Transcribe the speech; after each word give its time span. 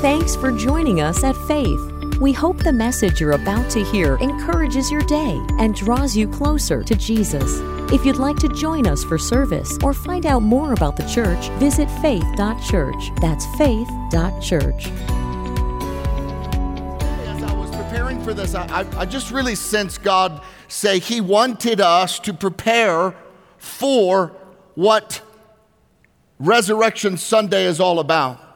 Thanks 0.00 0.34
for 0.34 0.50
joining 0.50 1.02
us 1.02 1.22
at 1.24 1.36
Faith. 1.46 1.78
We 2.20 2.32
hope 2.32 2.56
the 2.56 2.72
message 2.72 3.20
you're 3.20 3.32
about 3.32 3.68
to 3.72 3.84
hear 3.84 4.16
encourages 4.16 4.90
your 4.90 5.02
day 5.02 5.38
and 5.58 5.74
draws 5.74 6.16
you 6.16 6.26
closer 6.26 6.82
to 6.82 6.94
Jesus. 6.94 7.58
If 7.92 8.06
you'd 8.06 8.16
like 8.16 8.38
to 8.38 8.48
join 8.48 8.86
us 8.86 9.04
for 9.04 9.18
service 9.18 9.76
or 9.82 9.92
find 9.92 10.24
out 10.24 10.40
more 10.40 10.72
about 10.72 10.96
the 10.96 11.06
church, 11.06 11.50
visit 11.58 11.86
faith.church. 12.00 13.10
That's 13.20 13.44
faith.church. 13.58 14.86
As 17.26 17.42
I 17.42 17.54
was 17.54 17.70
preparing 17.70 18.24
for 18.24 18.32
this, 18.32 18.54
I, 18.54 18.86
I, 18.96 19.04
just 19.04 19.30
really 19.30 19.54
sensed 19.54 20.02
God 20.02 20.40
say 20.68 20.98
He 20.98 21.20
wanted 21.20 21.82
us 21.82 22.18
to 22.20 22.32
prepare 22.32 23.14
for 23.58 24.32
what 24.76 25.20
Resurrection 26.38 27.18
Sunday 27.18 27.66
is 27.66 27.80
all 27.80 27.98
about. 27.98 28.49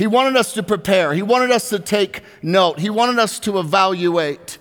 He 0.00 0.06
wanted 0.06 0.34
us 0.34 0.54
to 0.54 0.62
prepare. 0.62 1.12
He 1.12 1.20
wanted 1.20 1.50
us 1.50 1.68
to 1.68 1.78
take 1.78 2.22
note. 2.40 2.78
He 2.78 2.88
wanted 2.88 3.18
us 3.18 3.38
to 3.40 3.58
evaluate 3.58 4.56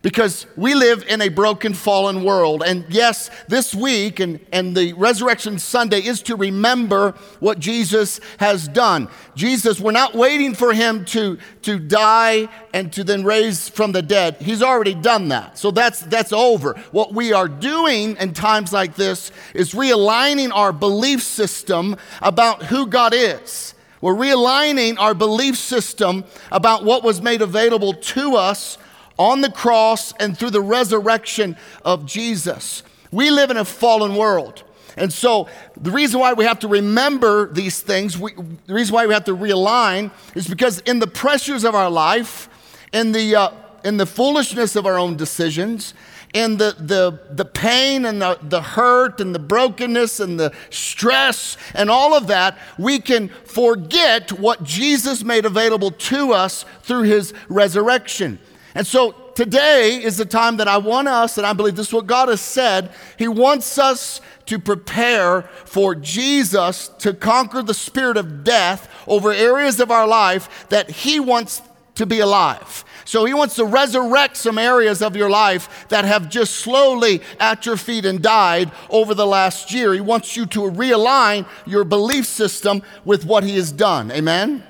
because 0.00 0.46
we 0.56 0.74
live 0.74 1.04
in 1.06 1.20
a 1.20 1.28
broken, 1.28 1.74
fallen 1.74 2.24
world. 2.24 2.62
And 2.64 2.86
yes, 2.88 3.28
this 3.48 3.74
week 3.74 4.18
and, 4.18 4.40
and 4.50 4.74
the 4.74 4.94
Resurrection 4.94 5.58
Sunday 5.58 6.00
is 6.00 6.22
to 6.22 6.36
remember 6.36 7.10
what 7.38 7.58
Jesus 7.58 8.18
has 8.38 8.66
done. 8.66 9.10
Jesus, 9.34 9.78
we're 9.78 9.92
not 9.92 10.14
waiting 10.14 10.54
for 10.54 10.72
him 10.72 11.04
to, 11.04 11.36
to 11.60 11.78
die 11.78 12.48
and 12.72 12.90
to 12.94 13.04
then 13.04 13.24
raise 13.24 13.68
from 13.68 13.92
the 13.92 14.00
dead. 14.00 14.36
He's 14.40 14.62
already 14.62 14.94
done 14.94 15.28
that. 15.28 15.58
So 15.58 15.70
that's, 15.70 16.00
that's 16.00 16.32
over. 16.32 16.72
What 16.92 17.12
we 17.12 17.34
are 17.34 17.46
doing 17.46 18.16
in 18.16 18.32
times 18.32 18.72
like 18.72 18.94
this 18.94 19.32
is 19.52 19.72
realigning 19.72 20.50
our 20.50 20.72
belief 20.72 21.22
system 21.22 21.94
about 22.22 22.62
who 22.62 22.86
God 22.86 23.12
is. 23.14 23.74
We're 24.00 24.14
realigning 24.14 24.98
our 24.98 25.14
belief 25.14 25.56
system 25.56 26.24
about 26.52 26.84
what 26.84 27.02
was 27.02 27.20
made 27.20 27.42
available 27.42 27.94
to 27.94 28.36
us 28.36 28.78
on 29.18 29.40
the 29.40 29.50
cross 29.50 30.12
and 30.20 30.38
through 30.38 30.50
the 30.50 30.60
resurrection 30.60 31.56
of 31.84 32.06
Jesus. 32.06 32.82
We 33.10 33.30
live 33.30 33.50
in 33.50 33.56
a 33.56 33.64
fallen 33.64 34.14
world. 34.14 34.62
And 34.96 35.12
so, 35.12 35.48
the 35.76 35.90
reason 35.90 36.18
why 36.18 36.32
we 36.32 36.44
have 36.44 36.58
to 36.60 36.68
remember 36.68 37.52
these 37.52 37.80
things, 37.80 38.18
we, 38.18 38.34
the 38.66 38.74
reason 38.74 38.94
why 38.94 39.06
we 39.06 39.14
have 39.14 39.24
to 39.24 39.36
realign 39.36 40.10
is 40.34 40.48
because 40.48 40.80
in 40.80 40.98
the 40.98 41.06
pressures 41.06 41.64
of 41.64 41.74
our 41.74 41.88
life, 41.88 42.48
in 42.92 43.12
the, 43.12 43.36
uh, 43.36 43.50
in 43.84 43.96
the 43.96 44.06
foolishness 44.06 44.74
of 44.74 44.86
our 44.86 44.98
own 44.98 45.16
decisions, 45.16 45.94
and 46.34 46.58
the, 46.58 46.74
the, 46.78 47.18
the 47.34 47.44
pain 47.44 48.04
and 48.04 48.20
the, 48.20 48.38
the 48.42 48.60
hurt 48.60 49.20
and 49.20 49.34
the 49.34 49.38
brokenness 49.38 50.20
and 50.20 50.38
the 50.38 50.52
stress 50.70 51.56
and 51.74 51.90
all 51.90 52.14
of 52.14 52.26
that, 52.26 52.58
we 52.78 52.98
can 52.98 53.28
forget 53.28 54.32
what 54.32 54.62
Jesus 54.62 55.24
made 55.24 55.46
available 55.46 55.90
to 55.90 56.32
us 56.32 56.64
through 56.82 57.02
his 57.02 57.32
resurrection. 57.48 58.38
And 58.74 58.86
so 58.86 59.12
today 59.34 60.02
is 60.02 60.18
the 60.18 60.24
time 60.24 60.58
that 60.58 60.68
I 60.68 60.78
want 60.78 61.08
us, 61.08 61.38
and 61.38 61.46
I 61.46 61.52
believe 61.52 61.76
this 61.76 61.88
is 61.88 61.92
what 61.92 62.06
God 62.06 62.28
has 62.28 62.40
said, 62.40 62.90
He 63.16 63.26
wants 63.26 63.78
us 63.78 64.20
to 64.46 64.58
prepare 64.58 65.42
for 65.64 65.94
Jesus 65.94 66.88
to 66.98 67.12
conquer 67.12 67.62
the 67.62 67.74
spirit 67.74 68.16
of 68.16 68.44
death 68.44 68.88
over 69.06 69.30
areas 69.32 69.80
of 69.80 69.90
our 69.90 70.06
life 70.06 70.66
that 70.68 70.90
He 70.90 71.18
wants 71.18 71.62
to 71.98 72.06
be 72.06 72.20
alive. 72.20 72.84
So 73.04 73.24
he 73.24 73.34
wants 73.34 73.56
to 73.56 73.64
resurrect 73.64 74.36
some 74.36 74.58
areas 74.58 75.02
of 75.02 75.16
your 75.16 75.30
life 75.30 75.86
that 75.88 76.04
have 76.04 76.28
just 76.28 76.56
slowly 76.56 77.22
atrophied 77.40 78.04
and 78.04 78.22
died 78.22 78.70
over 78.88 79.14
the 79.14 79.26
last 79.26 79.72
year. 79.72 79.92
He 79.94 80.00
wants 80.00 80.36
you 80.36 80.46
to 80.46 80.60
realign 80.60 81.46
your 81.66 81.84
belief 81.84 82.26
system 82.26 82.82
with 83.04 83.24
what 83.24 83.44
he 83.44 83.56
has 83.56 83.72
done. 83.72 84.10
Amen? 84.12 84.62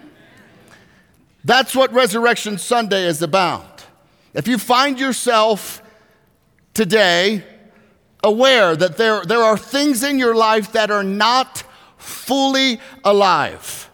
That's 1.44 1.74
what 1.74 1.92
Resurrection 1.92 2.58
Sunday 2.58 3.04
is 3.04 3.22
about. 3.22 3.84
If 4.34 4.48
you 4.48 4.58
find 4.58 4.98
yourself 4.98 5.82
today 6.74 7.44
aware 8.22 8.74
that 8.74 8.96
there, 8.96 9.24
there 9.24 9.42
are 9.42 9.56
things 9.56 10.02
in 10.02 10.18
your 10.18 10.34
life 10.34 10.72
that 10.72 10.90
are 10.90 11.04
not 11.04 11.62
fully 11.96 12.80
alive, 13.04 13.88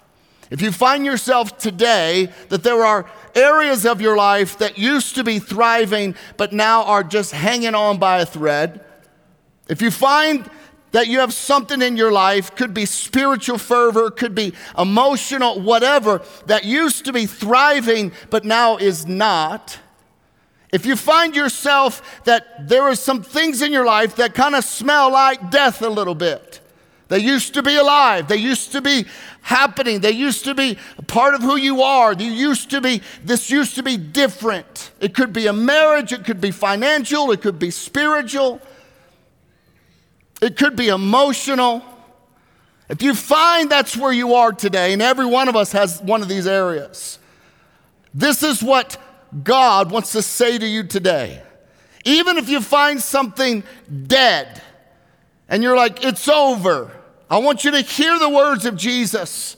if 0.50 0.62
you 0.62 0.70
find 0.70 1.04
yourself 1.04 1.58
today 1.58 2.28
that 2.48 2.62
there 2.62 2.84
are 2.84 3.10
areas 3.34 3.84
of 3.86 4.00
your 4.00 4.16
life 4.16 4.58
that 4.58 4.78
used 4.78 5.14
to 5.16 5.24
be 5.24 5.38
thriving 5.38 6.14
but 6.36 6.52
now 6.52 6.84
are 6.84 7.02
just 7.02 7.32
hanging 7.32 7.74
on 7.74 7.98
by 7.98 8.20
a 8.20 8.26
thread, 8.26 8.84
if 9.68 9.80
you 9.80 9.90
find 9.90 10.48
that 10.92 11.08
you 11.08 11.18
have 11.18 11.34
something 11.34 11.82
in 11.82 11.96
your 11.96 12.12
life, 12.12 12.54
could 12.54 12.72
be 12.72 12.86
spiritual 12.86 13.58
fervor, 13.58 14.10
could 14.12 14.34
be 14.34 14.52
emotional, 14.78 15.60
whatever, 15.60 16.22
that 16.46 16.64
used 16.64 17.04
to 17.04 17.12
be 17.12 17.26
thriving 17.26 18.12
but 18.30 18.44
now 18.44 18.76
is 18.76 19.04
not. 19.04 19.78
If 20.72 20.86
you 20.86 20.94
find 20.96 21.34
yourself 21.34 22.22
that 22.24 22.68
there 22.68 22.82
are 22.82 22.94
some 22.94 23.22
things 23.22 23.62
in 23.62 23.72
your 23.72 23.84
life 23.84 24.16
that 24.16 24.34
kind 24.34 24.54
of 24.54 24.64
smell 24.64 25.12
like 25.12 25.50
death 25.50 25.82
a 25.82 25.88
little 25.88 26.14
bit, 26.14 26.53
they 27.08 27.18
used 27.18 27.54
to 27.54 27.62
be 27.62 27.76
alive. 27.76 28.28
They 28.28 28.36
used 28.36 28.72
to 28.72 28.80
be 28.80 29.04
happening. 29.42 30.00
They 30.00 30.12
used 30.12 30.44
to 30.44 30.54
be 30.54 30.78
part 31.06 31.34
of 31.34 31.42
who 31.42 31.56
you 31.56 31.82
are. 31.82 32.14
You 32.14 32.30
used 32.30 32.70
to 32.70 32.80
be, 32.80 33.02
this 33.22 33.50
used 33.50 33.74
to 33.74 33.82
be 33.82 33.96
different. 33.96 34.90
It 35.00 35.14
could 35.14 35.32
be 35.32 35.46
a 35.46 35.52
marriage, 35.52 36.12
it 36.12 36.24
could 36.24 36.40
be 36.40 36.50
financial, 36.50 37.30
it 37.30 37.42
could 37.42 37.58
be 37.58 37.70
spiritual, 37.70 38.60
it 40.40 40.56
could 40.56 40.76
be 40.76 40.88
emotional. 40.88 41.82
If 42.88 43.02
you 43.02 43.14
find 43.14 43.70
that's 43.70 43.96
where 43.96 44.12
you 44.12 44.34
are 44.34 44.52
today, 44.52 44.92
and 44.92 45.02
every 45.02 45.26
one 45.26 45.48
of 45.48 45.56
us 45.56 45.72
has 45.72 46.00
one 46.00 46.22
of 46.22 46.28
these 46.28 46.46
areas, 46.46 47.18
this 48.14 48.42
is 48.42 48.62
what 48.62 48.96
God 49.42 49.90
wants 49.90 50.12
to 50.12 50.22
say 50.22 50.56
to 50.56 50.66
you 50.66 50.84
today. 50.84 51.42
Even 52.04 52.38
if 52.38 52.48
you 52.48 52.60
find 52.60 53.00
something 53.00 53.62
dead, 54.06 54.62
and 55.48 55.62
you're 55.62 55.76
like, 55.76 56.04
it's 56.04 56.28
over. 56.28 56.90
I 57.30 57.38
want 57.38 57.64
you 57.64 57.70
to 57.72 57.80
hear 57.80 58.18
the 58.18 58.28
words 58.28 58.64
of 58.64 58.76
Jesus. 58.76 59.56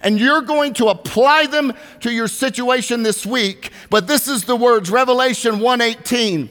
And 0.00 0.20
you're 0.20 0.42
going 0.42 0.74
to 0.74 0.88
apply 0.88 1.46
them 1.46 1.72
to 2.00 2.12
your 2.12 2.28
situation 2.28 3.02
this 3.02 3.24
week. 3.24 3.70
But 3.88 4.06
this 4.06 4.28
is 4.28 4.44
the 4.44 4.56
words, 4.56 4.90
Revelation 4.90 5.56
1:18. 5.56 6.50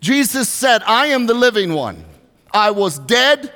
Jesus 0.00 0.48
said, 0.48 0.82
I 0.84 1.08
am 1.08 1.26
the 1.26 1.34
living 1.34 1.74
one. 1.74 2.04
I 2.52 2.70
was 2.70 2.98
dead. 2.98 3.52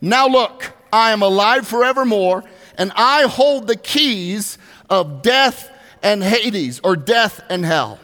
Now 0.00 0.28
look, 0.28 0.72
I 0.92 1.12
am 1.12 1.22
alive 1.22 1.66
forevermore, 1.66 2.44
and 2.78 2.92
I 2.94 3.22
hold 3.22 3.66
the 3.66 3.76
keys 3.76 4.56
of 4.88 5.22
death 5.22 5.70
and 6.02 6.22
Hades, 6.22 6.80
or 6.84 6.96
death 6.96 7.42
and 7.48 7.64
hell. 7.64 7.98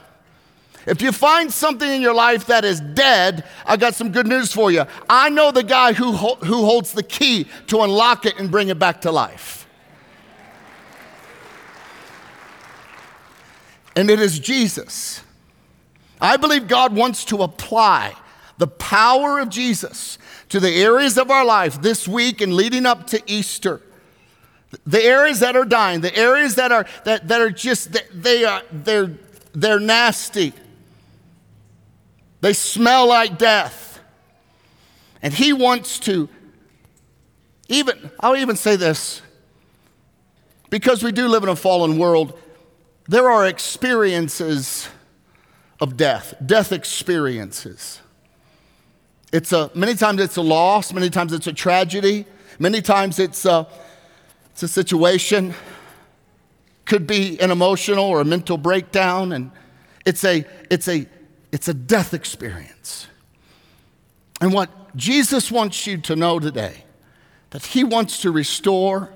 If 0.86 1.00
you 1.00 1.12
find 1.12 1.52
something 1.52 1.88
in 1.88 2.02
your 2.02 2.14
life 2.14 2.46
that 2.46 2.64
is 2.64 2.80
dead, 2.80 3.44
I 3.64 3.76
got 3.76 3.94
some 3.94 4.10
good 4.10 4.26
news 4.26 4.52
for 4.52 4.70
you. 4.70 4.84
I 5.08 5.28
know 5.28 5.52
the 5.52 5.62
guy 5.62 5.92
who, 5.92 6.12
who 6.12 6.64
holds 6.64 6.92
the 6.92 7.02
key 7.02 7.46
to 7.68 7.82
unlock 7.82 8.26
it 8.26 8.38
and 8.38 8.50
bring 8.50 8.68
it 8.68 8.78
back 8.78 9.02
to 9.02 9.12
life. 9.12 9.68
And 13.94 14.10
it 14.10 14.20
is 14.20 14.38
Jesus. 14.38 15.22
I 16.20 16.36
believe 16.36 16.66
God 16.66 16.94
wants 16.94 17.24
to 17.26 17.42
apply 17.42 18.14
the 18.58 18.66
power 18.66 19.38
of 19.38 19.48
Jesus 19.48 20.18
to 20.48 20.60
the 20.60 20.70
areas 20.70 21.18
of 21.18 21.30
our 21.30 21.44
life 21.44 21.82
this 21.82 22.06
week 22.06 22.40
and 22.40 22.54
leading 22.54 22.86
up 22.86 23.06
to 23.08 23.22
Easter. 23.26 23.80
The 24.86 25.02
areas 25.02 25.40
that 25.40 25.56
are 25.56 25.64
dying, 25.64 26.00
the 26.00 26.16
areas 26.16 26.54
that 26.54 26.72
are 26.72 26.86
that, 27.04 27.28
that 27.28 27.40
are 27.40 27.50
just 27.50 27.98
they 28.14 28.44
are 28.44 28.62
they're 28.70 29.10
they're 29.52 29.80
nasty. 29.80 30.54
They 32.42 32.52
smell 32.52 33.08
like 33.08 33.38
death. 33.38 34.00
And 35.22 35.32
he 35.32 35.52
wants 35.52 36.00
to 36.00 36.28
even, 37.68 38.10
I'll 38.20 38.36
even 38.36 38.56
say 38.56 38.76
this 38.76 39.22
because 40.68 41.02
we 41.02 41.12
do 41.12 41.28
live 41.28 41.44
in 41.44 41.48
a 41.48 41.56
fallen 41.56 41.98
world, 41.98 42.38
there 43.08 43.30
are 43.30 43.46
experiences 43.46 44.88
of 45.80 45.96
death, 45.96 46.34
death 46.44 46.72
experiences. 46.72 48.00
It's 49.32 49.52
a, 49.52 49.70
many 49.74 49.94
times 49.94 50.20
it's 50.20 50.36
a 50.36 50.42
loss, 50.42 50.92
many 50.92 51.10
times 51.10 51.32
it's 51.32 51.46
a 51.46 51.52
tragedy, 51.52 52.26
many 52.58 52.82
times 52.82 53.18
it's 53.20 53.46
a, 53.46 53.66
it's 54.50 54.64
a 54.64 54.68
situation, 54.68 55.54
could 56.84 57.06
be 57.06 57.40
an 57.40 57.52
emotional 57.52 58.04
or 58.04 58.20
a 58.20 58.24
mental 58.24 58.58
breakdown, 58.58 59.32
and 59.32 59.52
it's 60.04 60.24
a, 60.24 60.44
it's 60.68 60.88
a 60.88 61.06
it's 61.52 61.68
a 61.68 61.74
death 61.74 62.14
experience. 62.14 63.06
And 64.40 64.52
what 64.52 64.96
Jesus 64.96 65.52
wants 65.52 65.86
you 65.86 65.98
to 65.98 66.16
know 66.16 66.40
today, 66.40 66.84
that 67.50 67.64
he 67.66 67.84
wants 67.84 68.22
to 68.22 68.32
restore 68.32 69.10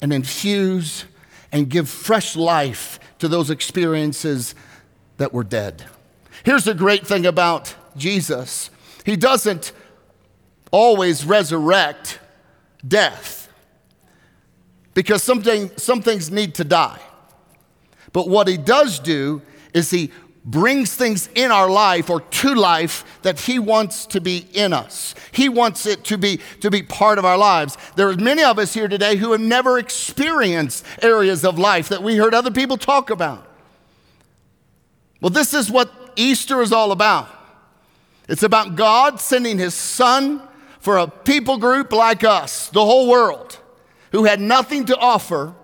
and 0.00 0.12
infuse 0.12 1.04
and 1.50 1.68
give 1.68 1.88
fresh 1.88 2.36
life 2.36 2.98
to 3.18 3.28
those 3.28 3.50
experiences 3.50 4.54
that 5.18 5.32
were 5.32 5.44
dead. 5.44 5.84
Here's 6.44 6.64
the 6.64 6.74
great 6.74 7.06
thing 7.06 7.26
about 7.26 7.74
Jesus 7.96 8.70
He 9.04 9.16
doesn't 9.16 9.72
always 10.70 11.24
resurrect 11.24 12.18
death 12.86 13.52
because 14.94 15.22
something, 15.22 15.70
some 15.76 16.02
things 16.02 16.30
need 16.30 16.54
to 16.56 16.64
die. 16.64 17.00
But 18.12 18.28
what 18.28 18.48
he 18.48 18.56
does 18.56 18.98
do 18.98 19.42
is 19.72 19.90
he 19.90 20.10
brings 20.44 20.94
things 20.94 21.28
in 21.34 21.52
our 21.52 21.70
life 21.70 22.10
or 22.10 22.20
to 22.20 22.54
life 22.54 23.04
that 23.22 23.38
he 23.40 23.58
wants 23.58 24.06
to 24.06 24.20
be 24.20 24.46
in 24.52 24.72
us. 24.72 25.14
He 25.30 25.48
wants 25.48 25.86
it 25.86 26.04
to 26.04 26.18
be 26.18 26.40
to 26.60 26.70
be 26.70 26.82
part 26.82 27.18
of 27.18 27.24
our 27.24 27.38
lives. 27.38 27.78
There 27.94 28.08
are 28.08 28.16
many 28.16 28.42
of 28.42 28.58
us 28.58 28.74
here 28.74 28.88
today 28.88 29.16
who 29.16 29.32
have 29.32 29.40
never 29.40 29.78
experienced 29.78 30.84
areas 31.00 31.44
of 31.44 31.58
life 31.58 31.88
that 31.90 32.02
we 32.02 32.16
heard 32.16 32.34
other 32.34 32.50
people 32.50 32.76
talk 32.76 33.10
about. 33.10 33.46
Well, 35.20 35.30
this 35.30 35.54
is 35.54 35.70
what 35.70 35.92
Easter 36.16 36.60
is 36.60 36.72
all 36.72 36.90
about. 36.90 37.28
It's 38.28 38.42
about 38.42 38.74
God 38.74 39.20
sending 39.20 39.58
his 39.58 39.74
son 39.74 40.42
for 40.80 40.98
a 40.98 41.06
people 41.06 41.58
group 41.58 41.92
like 41.92 42.24
us, 42.24 42.68
the 42.70 42.84
whole 42.84 43.08
world, 43.08 43.58
who 44.10 44.24
had 44.24 44.40
nothing 44.40 44.84
to 44.86 44.96
offer 44.96 45.54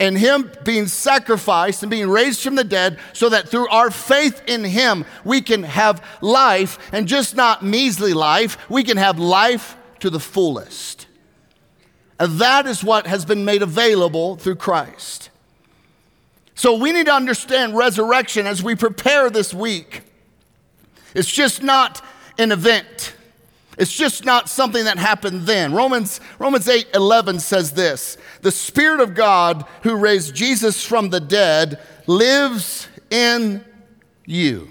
and 0.00 0.16
him 0.16 0.50
being 0.64 0.86
sacrificed 0.86 1.82
and 1.82 1.90
being 1.90 2.08
raised 2.08 2.40
from 2.40 2.54
the 2.54 2.64
dead 2.64 2.98
so 3.12 3.28
that 3.28 3.48
through 3.48 3.68
our 3.68 3.90
faith 3.90 4.42
in 4.46 4.64
him 4.64 5.04
we 5.24 5.40
can 5.40 5.64
have 5.64 6.04
life 6.20 6.78
and 6.92 7.08
just 7.08 7.34
not 7.34 7.64
measly 7.64 8.14
life, 8.14 8.58
we 8.70 8.84
can 8.84 8.96
have 8.96 9.18
life 9.18 9.76
to 10.00 10.10
the 10.10 10.20
fullest. 10.20 11.06
And 12.20 12.38
that 12.40 12.66
is 12.66 12.82
what 12.82 13.06
has 13.06 13.24
been 13.24 13.44
made 13.44 13.62
available 13.62 14.36
through 14.36 14.56
Christ. 14.56 15.30
So 16.54 16.76
we 16.76 16.92
need 16.92 17.06
to 17.06 17.12
understand 17.12 17.76
resurrection 17.76 18.46
as 18.46 18.62
we 18.62 18.74
prepare 18.74 19.30
this 19.30 19.54
week. 19.54 20.02
It's 21.14 21.30
just 21.30 21.62
not 21.62 22.04
an 22.36 22.50
event. 22.52 23.14
It's 23.78 23.94
just 23.94 24.24
not 24.24 24.48
something 24.48 24.84
that 24.84 24.98
happened 24.98 25.42
then. 25.42 25.72
Romans, 25.72 26.20
Romans 26.40 26.68
8 26.68 26.88
11 26.94 27.38
says 27.38 27.72
this 27.72 28.18
The 28.42 28.50
Spirit 28.50 29.00
of 29.00 29.14
God 29.14 29.64
who 29.84 29.96
raised 29.96 30.34
Jesus 30.34 30.84
from 30.84 31.10
the 31.10 31.20
dead 31.20 31.80
lives 32.06 32.88
in 33.10 33.64
you. 34.26 34.68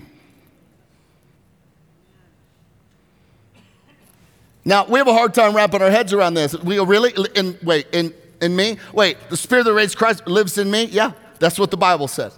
Now, 4.66 4.86
we 4.86 5.00
have 5.00 5.08
a 5.08 5.14
hard 5.14 5.34
time 5.34 5.56
wrapping 5.56 5.82
our 5.82 5.90
heads 5.90 6.12
around 6.12 6.34
this. 6.34 6.54
We 6.54 6.78
really, 6.78 7.14
in, 7.36 7.58
wait, 7.64 7.88
in, 7.94 8.14
in 8.42 8.54
me? 8.54 8.78
Wait, 8.92 9.18
the 9.30 9.38
Spirit 9.38 9.64
that 9.64 9.74
raised 9.74 9.98
Christ 9.98 10.28
lives 10.28 10.58
in 10.58 10.70
me? 10.70 10.84
Yeah, 10.84 11.14
that's 11.40 11.58
what 11.58 11.72
the 11.72 11.78
Bible 11.78 12.10
says. 12.10 12.38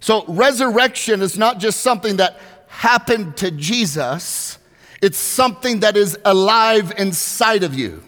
So, 0.00 0.26
resurrection 0.26 1.22
is 1.22 1.38
not 1.38 1.58
just 1.58 1.80
something 1.80 2.16
that 2.16 2.38
happened 2.68 3.38
to 3.38 3.50
Jesus, 3.50 4.58
it's 5.02 5.18
something 5.18 5.80
that 5.80 5.96
is 5.96 6.18
alive 6.24 6.92
inside 6.98 7.62
of 7.62 7.74
you. 7.74 8.02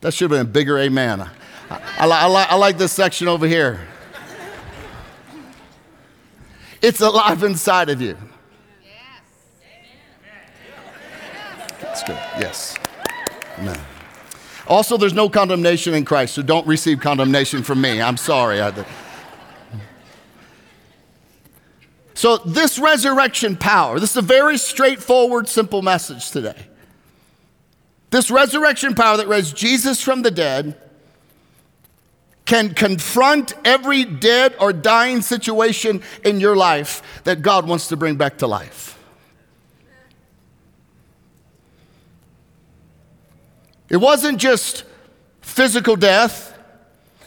That 0.00 0.14
should 0.14 0.30
have 0.30 0.38
been 0.38 0.46
a 0.46 0.52
bigger 0.52 0.78
amen. 0.78 1.20
I, 1.70 1.80
I, 1.98 2.06
I, 2.06 2.46
I 2.50 2.54
like 2.54 2.78
this 2.78 2.92
section 2.92 3.28
over 3.28 3.46
here. 3.46 3.80
It's 6.80 7.00
alive 7.00 7.42
inside 7.42 7.88
of 7.88 8.00
you. 8.00 8.16
That's 11.80 12.02
good. 12.04 12.18
Yes. 12.38 12.76
Amen. 13.58 13.80
Also, 14.68 14.96
there's 14.96 15.14
no 15.14 15.28
condemnation 15.28 15.94
in 15.94 16.04
Christ, 16.04 16.34
so 16.34 16.42
don't 16.42 16.66
receive 16.66 17.00
condemnation 17.00 17.62
from 17.62 17.80
me. 17.80 18.00
I'm 18.00 18.16
sorry. 18.16 18.60
I, 18.60 18.72
So, 22.18 22.38
this 22.38 22.80
resurrection 22.80 23.56
power, 23.56 24.00
this 24.00 24.10
is 24.10 24.16
a 24.16 24.22
very 24.22 24.58
straightforward, 24.58 25.48
simple 25.48 25.82
message 25.82 26.32
today. 26.32 26.66
This 28.10 28.28
resurrection 28.28 28.96
power 28.96 29.18
that 29.18 29.28
raised 29.28 29.56
Jesus 29.56 30.02
from 30.02 30.22
the 30.22 30.32
dead 30.32 30.76
can 32.44 32.74
confront 32.74 33.54
every 33.64 34.04
dead 34.04 34.56
or 34.58 34.72
dying 34.72 35.22
situation 35.22 36.02
in 36.24 36.40
your 36.40 36.56
life 36.56 37.22
that 37.22 37.40
God 37.40 37.68
wants 37.68 37.86
to 37.86 37.96
bring 37.96 38.16
back 38.16 38.38
to 38.38 38.48
life. 38.48 38.98
It 43.88 43.98
wasn't 43.98 44.38
just 44.38 44.82
physical 45.40 45.94
death 45.94 46.58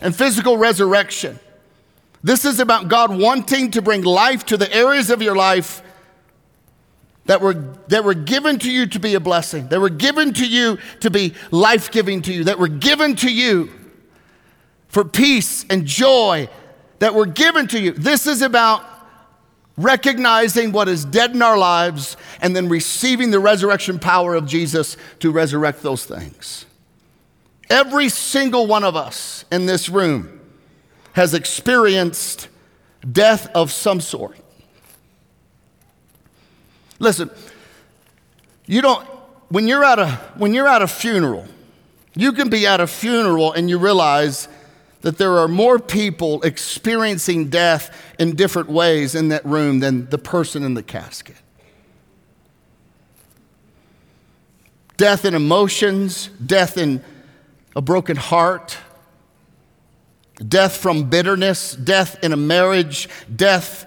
and 0.01 0.13
physical 0.13 0.57
resurrection. 0.57 1.39
This 2.23 2.45
is 2.45 2.59
about 2.59 2.88
God 2.88 3.18
wanting 3.18 3.71
to 3.71 3.81
bring 3.81 4.03
life 4.03 4.45
to 4.47 4.57
the 4.57 4.71
areas 4.73 5.09
of 5.09 5.21
your 5.21 5.35
life 5.35 5.81
that 7.25 7.41
were, 7.41 7.53
that 7.88 8.03
were 8.03 8.13
given 8.13 8.59
to 8.59 8.71
you 8.71 8.85
to 8.88 9.00
be 9.00 9.15
a 9.15 9.19
blessing, 9.19 9.68
that 9.69 9.79
were 9.79 9.89
given 9.89 10.33
to 10.33 10.47
you 10.47 10.77
to 11.00 11.09
be 11.09 11.33
life 11.50 11.91
giving 11.91 12.21
to 12.23 12.33
you, 12.33 12.44
that 12.44 12.59
were 12.59 12.68
given 12.68 13.15
to 13.18 13.31
you 13.31 13.71
for 14.88 15.06
peace 15.06 15.65
and 15.69 15.85
joy, 15.85 16.50
that 17.00 17.13
were 17.13 17.25
given 17.25 17.68
to 17.68 17.79
you. 17.79 17.91
This 17.91 18.27
is 18.27 18.41
about 18.41 18.83
recognizing 19.77 20.71
what 20.71 20.88
is 20.88 21.06
dead 21.06 21.31
in 21.31 21.41
our 21.41 21.57
lives 21.57 22.17
and 22.41 22.56
then 22.56 22.69
receiving 22.69 23.31
the 23.31 23.39
resurrection 23.39 23.97
power 23.97 24.35
of 24.35 24.45
Jesus 24.45 24.97
to 25.19 25.31
resurrect 25.31 25.81
those 25.81 26.06
things. 26.06 26.65
Every 27.69 28.09
single 28.09 28.67
one 28.67 28.83
of 28.83 28.95
us 28.95 29.45
in 29.51 29.65
this 29.65 29.88
room 29.88 30.40
has 31.13 31.33
experienced 31.33 32.47
death 33.09 33.47
of 33.53 33.71
some 33.71 33.99
sort. 33.99 34.37
Listen, 36.99 37.29
you 38.65 38.81
don't, 38.81 39.05
when 39.49 39.67
you're 39.67 39.83
at 39.83 39.99
a, 39.99 40.11
when 40.35 40.53
you're 40.53 40.67
at 40.67 40.81
a 40.81 40.87
funeral, 40.87 41.47
you 42.15 42.31
can 42.31 42.49
be 42.49 42.67
at 42.67 42.79
a 42.79 42.87
funeral 42.87 43.51
and 43.53 43.69
you 43.69 43.77
realize 43.77 44.47
that 45.01 45.17
there 45.17 45.37
are 45.39 45.47
more 45.47 45.79
people 45.79 46.41
experiencing 46.43 47.49
death 47.49 48.13
in 48.19 48.35
different 48.35 48.69
ways 48.69 49.15
in 49.15 49.29
that 49.29 49.43
room 49.45 49.79
than 49.79 50.09
the 50.09 50.17
person 50.17 50.63
in 50.63 50.75
the 50.75 50.83
casket. 50.83 51.35
Death 54.97 55.25
in 55.25 55.33
emotions, 55.33 56.27
death 56.45 56.77
in 56.77 57.03
a 57.75 57.81
broken 57.81 58.15
heart, 58.15 58.77
death 60.47 60.77
from 60.77 61.09
bitterness, 61.09 61.75
death 61.75 62.23
in 62.23 62.33
a 62.33 62.38
marriage, 62.38 63.09
death 63.33 63.85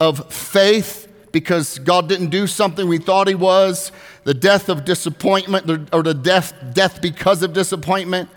of 0.00 0.32
faith 0.32 1.08
because 1.32 1.80
God 1.80 2.08
didn't 2.08 2.30
do 2.30 2.46
something 2.46 2.86
we 2.86 2.98
thought 2.98 3.26
He 3.26 3.34
was, 3.34 3.90
the 4.22 4.34
death 4.34 4.68
of 4.68 4.84
disappointment 4.84 5.92
or 5.92 6.02
the 6.02 6.14
death, 6.14 6.52
death 6.72 7.02
because 7.02 7.42
of 7.42 7.52
disappointment, 7.52 8.28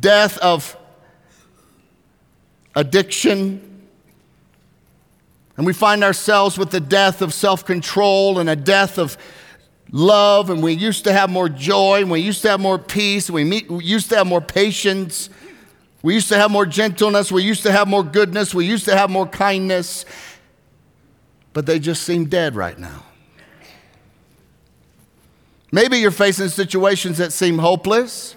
death 0.00 0.38
of 0.38 0.76
addiction. 2.76 3.88
And 5.56 5.66
we 5.66 5.72
find 5.72 6.04
ourselves 6.04 6.56
with 6.58 6.70
the 6.70 6.80
death 6.80 7.22
of 7.22 7.34
self 7.34 7.64
control 7.64 8.38
and 8.38 8.48
a 8.48 8.56
death 8.56 8.98
of 8.98 9.18
love, 9.90 10.50
and 10.50 10.62
we 10.62 10.72
used 10.72 11.04
to 11.04 11.12
have 11.12 11.28
more 11.28 11.48
joy, 11.48 12.00
and 12.00 12.10
we 12.10 12.20
used 12.20 12.42
to 12.42 12.50
have 12.50 12.60
more 12.60 12.78
peace, 12.78 13.28
and 13.28 13.34
we, 13.34 13.44
meet, 13.44 13.70
we 13.70 13.84
used 13.84 14.08
to 14.10 14.16
have 14.16 14.26
more 14.26 14.40
patience. 14.40 15.28
We 16.04 16.12
used 16.12 16.28
to 16.28 16.36
have 16.36 16.50
more 16.50 16.66
gentleness. 16.66 17.32
We 17.32 17.42
used 17.42 17.62
to 17.62 17.72
have 17.72 17.88
more 17.88 18.04
goodness. 18.04 18.54
We 18.54 18.66
used 18.66 18.84
to 18.84 18.94
have 18.94 19.08
more 19.08 19.26
kindness. 19.26 20.04
But 21.54 21.64
they 21.64 21.78
just 21.78 22.02
seem 22.02 22.26
dead 22.26 22.56
right 22.56 22.78
now. 22.78 23.04
Maybe 25.72 25.96
you're 25.96 26.10
facing 26.10 26.50
situations 26.50 27.16
that 27.16 27.32
seem 27.32 27.56
hopeless, 27.56 28.36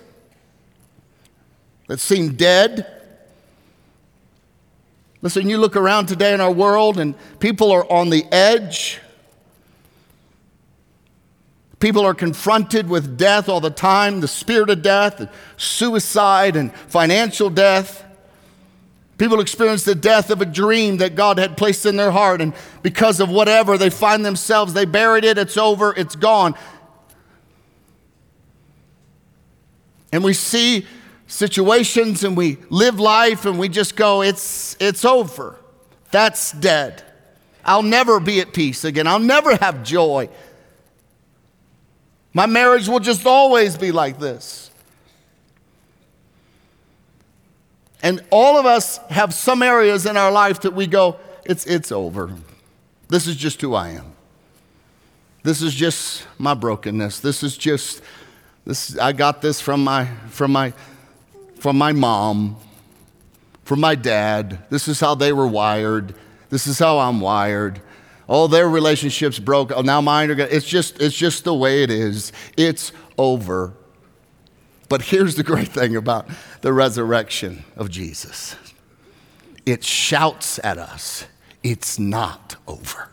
that 1.87 1.99
seem 1.99 2.35
dead. 2.35 2.87
Listen, 5.21 5.49
you 5.49 5.57
look 5.57 5.75
around 5.75 6.05
today 6.05 6.33
in 6.33 6.39
our 6.39 6.53
world 6.53 6.97
and 6.97 7.15
people 7.39 7.73
are 7.73 7.91
on 7.91 8.09
the 8.09 8.23
edge. 8.31 9.01
People 11.79 12.05
are 12.05 12.15
confronted 12.15 12.89
with 12.89 13.17
death 13.17 13.47
all 13.47 13.59
the 13.59 13.69
time 13.69 14.19
the 14.19 14.27
spirit 14.27 14.69
of 14.69 14.81
death, 14.81 15.29
suicide, 15.57 16.55
and 16.55 16.73
financial 16.73 17.49
death. 17.49 18.03
People 19.17 19.39
experience 19.39 19.83
the 19.83 19.95
death 19.95 20.29
of 20.29 20.41
a 20.41 20.45
dream 20.45 20.97
that 20.97 21.15
God 21.15 21.37
had 21.39 21.57
placed 21.57 21.85
in 21.85 21.95
their 21.95 22.11
heart, 22.11 22.41
and 22.41 22.53
because 22.83 23.19
of 23.19 23.29
whatever, 23.29 23.77
they 23.77 23.89
find 23.89 24.23
themselves, 24.23 24.73
they 24.73 24.85
buried 24.85 25.23
it, 25.23 25.37
it's 25.37 25.57
over, 25.57 25.93
it's 25.95 26.15
gone. 26.15 26.55
And 30.11 30.23
we 30.23 30.33
see 30.33 30.85
situations 31.27 32.23
and 32.23 32.37
we 32.37 32.57
live 32.69 32.99
life 32.99 33.45
and 33.45 33.59
we 33.59 33.69
just 33.69 33.95
go, 33.95 34.21
it's, 34.21 34.77
it's 34.79 35.03
over. 35.03 35.57
That's 36.11 36.53
dead. 36.53 37.03
I'll 37.65 37.83
never 37.83 38.19
be 38.19 38.39
at 38.39 38.53
peace 38.53 38.85
again. 38.85 39.07
I'll 39.07 39.19
never 39.19 39.55
have 39.57 39.83
joy. 39.83 40.29
My 42.33 42.45
marriage 42.45 42.87
will 42.87 42.99
just 42.99 43.25
always 43.25 43.77
be 43.77 43.91
like 43.91 44.19
this. 44.19 44.69
And 48.03 48.23
all 48.29 48.57
of 48.57 48.65
us 48.65 48.97
have 49.09 49.33
some 49.33 49.63
areas 49.63 50.05
in 50.05 50.17
our 50.17 50.31
life 50.31 50.61
that 50.61 50.73
we 50.73 50.87
go, 50.87 51.17
it's, 51.45 51.65
it's 51.65 51.91
over. 51.91 52.31
This 53.09 53.27
is 53.27 53.35
just 53.35 53.61
who 53.61 53.73
I 53.73 53.89
am. 53.89 54.13
This 55.43 55.61
is 55.61 55.73
just 55.73 56.27
my 56.37 56.53
brokenness. 56.53 57.21
This 57.21 57.41
is 57.41 57.57
just, 57.57 58.01
this, 58.65 58.97
I 58.97 59.13
got 59.13 59.41
this 59.41 59.61
from 59.61 59.83
my, 59.83 60.05
from 60.29 60.51
my, 60.51 60.73
from 61.59 61.77
my 61.77 61.93
mom, 61.93 62.57
from 63.63 63.79
my 63.79 63.95
dad. 63.95 64.59
This 64.69 64.87
is 64.87 64.99
how 64.99 65.15
they 65.15 65.31
were 65.31 65.47
wired. 65.47 66.13
This 66.49 66.67
is 66.67 66.77
how 66.79 66.99
I'm 66.99 67.19
wired. 67.21 67.81
All 68.27 68.47
their 68.47 68.67
relationships 68.67 69.39
broke. 69.39 69.71
Oh, 69.71 69.81
now 69.81 70.01
mine 70.01 70.29
are 70.29 70.35
going 70.35 70.49
It's 70.51 70.67
just, 70.67 71.01
it's 71.01 71.15
just 71.15 71.45
the 71.45 71.53
way 71.53 71.83
it 71.83 71.89
is. 71.89 72.33
It's 72.57 72.91
over. 73.17 73.73
But 74.89 75.01
here's 75.01 75.35
the 75.35 75.43
great 75.43 75.69
thing 75.69 75.95
about 75.95 76.27
the 76.61 76.73
resurrection 76.73 77.63
of 77.75 77.89
Jesus 77.89 78.55
it 79.65 79.83
shouts 79.83 80.59
at 80.63 80.77
us, 80.77 81.25
it's 81.63 81.99
not 81.99 82.55
over. 82.67 83.09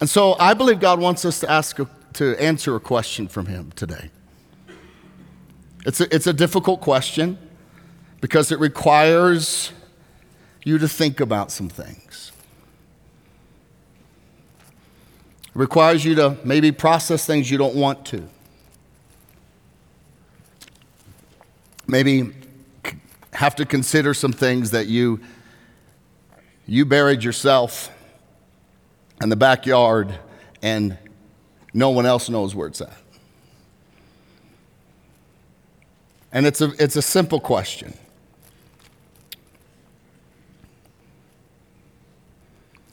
And 0.00 0.10
so 0.10 0.34
I 0.40 0.54
believe 0.54 0.80
God 0.80 0.98
wants 0.98 1.24
us 1.24 1.38
to 1.40 1.50
ask 1.50 1.78
to 2.14 2.42
answer 2.42 2.74
a 2.74 2.80
question 2.80 3.28
from 3.28 3.46
him 3.46 3.72
today. 3.76 4.10
It's 5.86 6.00
a, 6.00 6.14
it's 6.14 6.26
a 6.26 6.32
difficult 6.32 6.80
question 6.80 7.38
because 8.22 8.52
it 8.52 8.60
requires 8.60 9.72
you 10.64 10.78
to 10.78 10.88
think 10.88 11.18
about 11.18 11.50
some 11.50 11.68
things. 11.68 12.30
It 15.48 15.56
requires 15.56 16.04
you 16.04 16.14
to 16.14 16.38
maybe 16.44 16.70
process 16.70 17.26
things 17.26 17.50
you 17.50 17.58
don't 17.58 17.74
want 17.74 18.06
to. 18.06 18.26
Maybe 21.88 22.30
have 23.32 23.56
to 23.56 23.66
consider 23.66 24.14
some 24.14 24.32
things 24.32 24.70
that 24.70 24.86
you 24.86 25.20
you 26.64 26.84
buried 26.86 27.24
yourself 27.24 27.90
in 29.20 29.30
the 29.30 29.36
backyard 29.36 30.16
and 30.62 30.96
no 31.74 31.90
one 31.90 32.06
else 32.06 32.28
knows 32.28 32.54
where 32.54 32.68
it's 32.68 32.80
at. 32.80 32.96
And 36.30 36.46
it's 36.46 36.60
a, 36.60 36.72
it's 36.78 36.94
a 36.94 37.02
simple 37.02 37.40
question. 37.40 37.94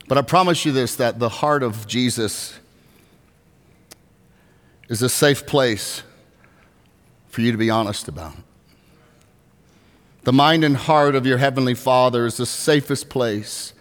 But 0.10 0.18
I 0.18 0.24
promise 0.24 0.66
you 0.66 0.72
this 0.72 0.96
that 0.96 1.20
the 1.20 1.30
heart 1.30 1.62
of 1.62 1.86
Jesus 1.86 2.60
is 4.89 5.04
a 5.04 5.08
safe 5.08 5.46
place 5.46 6.01
for 7.30 7.42
you 7.42 7.51
to 7.51 7.60
be 7.60 7.70
honest 7.70 8.08
about. 8.08 8.34
The 10.24 10.34
mind 10.34 10.63
and 10.63 10.75
heart 10.75 11.13
of 11.13 11.28
your 11.28 11.38
Heavenly 11.38 11.75
Father 11.75 12.25
is 12.25 12.38
the 12.38 12.48
safest 12.48 13.08
place 13.10 13.74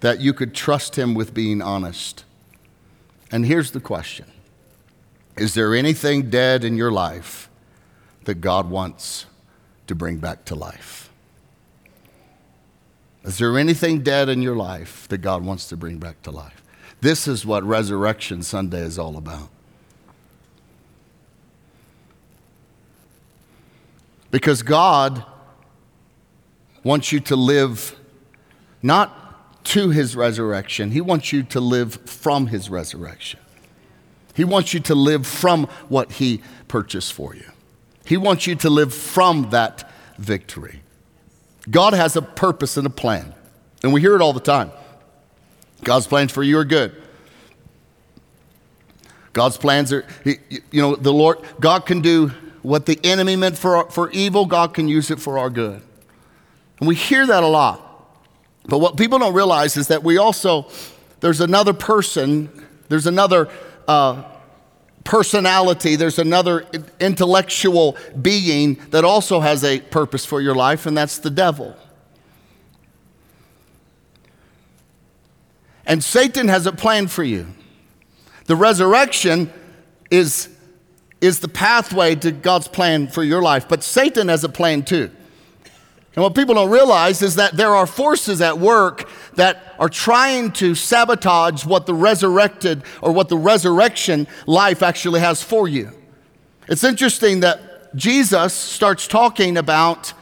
that 0.00 0.20
you 0.20 0.34
could 0.34 0.54
trust 0.54 0.96
Him 0.96 1.14
with 1.14 1.32
being 1.32 1.62
honest. 1.62 2.24
And 3.30 3.46
here's 3.46 3.70
the 3.70 3.80
question 3.80 4.26
Is 5.38 5.54
there 5.54 5.74
anything 5.74 6.28
dead 6.28 6.64
in 6.64 6.76
your 6.76 6.92
life 6.92 7.48
that 8.24 8.42
God 8.42 8.68
wants 8.68 9.24
to 9.86 9.94
bring 9.94 10.18
back 10.18 10.44
to 10.44 10.54
life? 10.54 11.01
Is 13.24 13.38
there 13.38 13.56
anything 13.56 14.02
dead 14.02 14.28
in 14.28 14.42
your 14.42 14.56
life 14.56 15.06
that 15.08 15.18
God 15.18 15.44
wants 15.44 15.68
to 15.68 15.76
bring 15.76 15.98
back 15.98 16.22
to 16.22 16.30
life? 16.30 16.62
This 17.00 17.28
is 17.28 17.46
what 17.46 17.62
Resurrection 17.64 18.42
Sunday 18.42 18.80
is 18.80 18.98
all 18.98 19.16
about. 19.16 19.48
Because 24.30 24.62
God 24.62 25.24
wants 26.82 27.12
you 27.12 27.20
to 27.20 27.36
live 27.36 27.96
not 28.82 29.64
to 29.64 29.90
his 29.90 30.16
resurrection. 30.16 30.90
He 30.90 31.00
wants 31.00 31.32
you 31.32 31.42
to 31.44 31.60
live 31.60 31.94
from 32.06 32.48
his 32.48 32.68
resurrection. 32.68 33.38
He 34.34 34.44
wants 34.44 34.74
you 34.74 34.80
to 34.80 34.94
live 34.94 35.26
from 35.26 35.66
what 35.88 36.12
he 36.12 36.42
purchased 36.66 37.12
for 37.12 37.34
you. 37.34 37.50
He 38.04 38.16
wants 38.16 38.46
you 38.46 38.56
to 38.56 38.70
live 38.70 38.92
from 38.92 39.50
that 39.50 39.88
victory. 40.18 40.82
God 41.70 41.94
has 41.94 42.16
a 42.16 42.22
purpose 42.22 42.76
and 42.76 42.86
a 42.86 42.90
plan, 42.90 43.34
and 43.82 43.92
we 43.92 44.00
hear 44.00 44.14
it 44.14 44.22
all 44.22 44.32
the 44.32 44.40
time. 44.40 44.70
God's 45.84 46.06
plans 46.06 46.32
for 46.32 46.42
you 46.42 46.58
are 46.58 46.64
good. 46.64 46.94
God's 49.32 49.56
plans 49.56 49.92
are, 49.92 50.04
you 50.24 50.60
know, 50.72 50.94
the 50.94 51.12
Lord, 51.12 51.38
God 51.58 51.86
can 51.86 52.00
do 52.00 52.32
what 52.62 52.86
the 52.86 52.98
enemy 53.02 53.36
meant 53.36 53.58
for, 53.58 53.90
for 53.90 54.10
evil, 54.10 54.46
God 54.46 54.74
can 54.74 54.88
use 54.88 55.10
it 55.10 55.18
for 55.18 55.38
our 55.38 55.50
good. 55.50 55.82
And 56.78 56.88
we 56.88 56.94
hear 56.94 57.26
that 57.26 57.42
a 57.42 57.46
lot. 57.46 57.88
But 58.66 58.78
what 58.78 58.96
people 58.96 59.18
don't 59.18 59.34
realize 59.34 59.76
is 59.76 59.88
that 59.88 60.04
we 60.04 60.18
also, 60.18 60.68
there's 61.20 61.40
another 61.40 61.72
person, 61.72 62.50
there's 62.88 63.06
another 63.06 63.48
uh, 63.88 64.22
personality, 65.04 65.96
there's 65.96 66.18
another 66.18 66.66
intellectual 67.00 67.96
being 68.20 68.74
that 68.90 69.04
also 69.04 69.40
has 69.40 69.64
a 69.64 69.80
purpose 69.80 70.24
for 70.24 70.40
your 70.40 70.54
life, 70.54 70.86
and 70.86 70.96
that's 70.96 71.18
the 71.18 71.30
devil. 71.30 71.76
And 75.86 76.02
Satan 76.02 76.48
has 76.48 76.66
a 76.66 76.72
plan 76.72 77.08
for 77.08 77.24
you. 77.24 77.48
The 78.46 78.56
resurrection 78.56 79.52
is, 80.10 80.48
is 81.20 81.40
the 81.40 81.48
pathway 81.48 82.14
to 82.16 82.30
God's 82.30 82.68
plan 82.68 83.08
for 83.08 83.24
your 83.24 83.42
life, 83.42 83.68
but 83.68 83.82
Satan 83.82 84.28
has 84.28 84.44
a 84.44 84.48
plan 84.48 84.82
too. 84.82 85.10
And 86.14 86.22
what 86.22 86.34
people 86.34 86.54
don't 86.54 86.70
realize 86.70 87.22
is 87.22 87.36
that 87.36 87.56
there 87.56 87.74
are 87.74 87.86
forces 87.86 88.42
at 88.42 88.58
work 88.58 89.08
that 89.34 89.74
are 89.78 89.88
trying 89.88 90.52
to 90.52 90.74
sabotage 90.74 91.64
what 91.64 91.86
the 91.86 91.94
resurrected 91.94 92.82
or 93.00 93.12
what 93.12 93.30
the 93.30 93.38
resurrection 93.38 94.26
life 94.46 94.82
actually 94.82 95.20
has 95.20 95.42
for 95.42 95.66
you. 95.66 95.90
It's 96.68 96.84
interesting 96.84 97.40
that 97.40 97.94
Jesus 97.96 98.52
starts 98.52 99.06
talking 99.06 99.56
about 99.56 100.12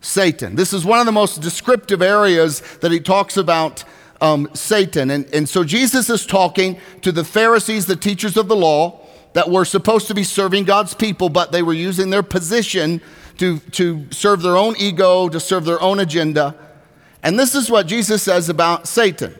Satan. 0.00 0.56
This 0.56 0.72
is 0.72 0.84
one 0.84 0.98
of 0.98 1.06
the 1.06 1.12
most 1.12 1.42
descriptive 1.42 2.00
areas 2.00 2.60
that 2.78 2.90
he 2.90 3.00
talks 3.00 3.36
about 3.36 3.84
um, 4.20 4.48
Satan. 4.54 5.10
And, 5.10 5.26
and 5.34 5.48
so 5.48 5.62
Jesus 5.62 6.08
is 6.08 6.24
talking 6.24 6.78
to 7.02 7.12
the 7.12 7.24
Pharisees, 7.24 7.86
the 7.86 7.96
teachers 7.96 8.36
of 8.36 8.48
the 8.48 8.56
law, 8.56 9.00
that 9.34 9.50
were 9.50 9.64
supposed 9.64 10.08
to 10.08 10.14
be 10.14 10.24
serving 10.24 10.64
God's 10.64 10.94
people, 10.94 11.28
but 11.28 11.52
they 11.52 11.62
were 11.62 11.74
using 11.74 12.10
their 12.10 12.22
position 12.22 13.00
to, 13.38 13.58
to 13.58 14.06
serve 14.10 14.42
their 14.42 14.56
own 14.56 14.74
ego, 14.78 15.28
to 15.28 15.40
serve 15.40 15.64
their 15.64 15.80
own 15.80 16.00
agenda. 16.00 16.54
And 17.22 17.38
this 17.38 17.54
is 17.54 17.70
what 17.70 17.86
Jesus 17.86 18.22
says 18.22 18.48
about 18.48 18.86
Satan. 18.86 19.34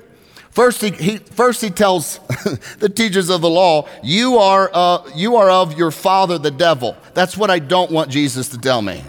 First, 0.51 0.81
he, 0.81 0.91
he 0.91 1.19
first 1.19 1.61
he 1.61 1.71
tells 1.71 2.19
the 2.79 2.89
teachers 2.89 3.31
of 3.31 3.41
the 3.43 3.51
law, 3.51 3.89
you 4.03 4.39
are, 4.39 4.71
uh, 4.73 5.09
you 5.15 5.37
are 5.37 5.51
of 5.51 5.79
your 5.79 5.91
father, 5.91 6.39
the 6.39 6.51
devil. 6.51 6.97
That's 7.15 7.37
what 7.37 7.51
I 7.51 7.59
don't 7.61 7.91
want 7.93 8.11
Jesus 8.11 8.49
to 8.49 8.59
tell 8.59 8.83
me. 8.83 9.05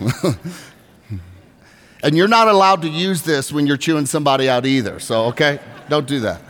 and 2.02 2.16
you're 2.16 2.28
not 2.28 2.48
allowed 2.48 2.82
to 2.82 2.88
use 2.88 3.22
this 3.22 3.52
when 3.52 3.66
you're 3.66 3.78
chewing 3.78 4.06
somebody 4.06 4.48
out 4.48 4.66
either. 4.66 4.98
So, 4.98 5.26
okay, 5.26 5.60
don't 5.88 6.06
do 6.06 6.20
that. 6.20 6.42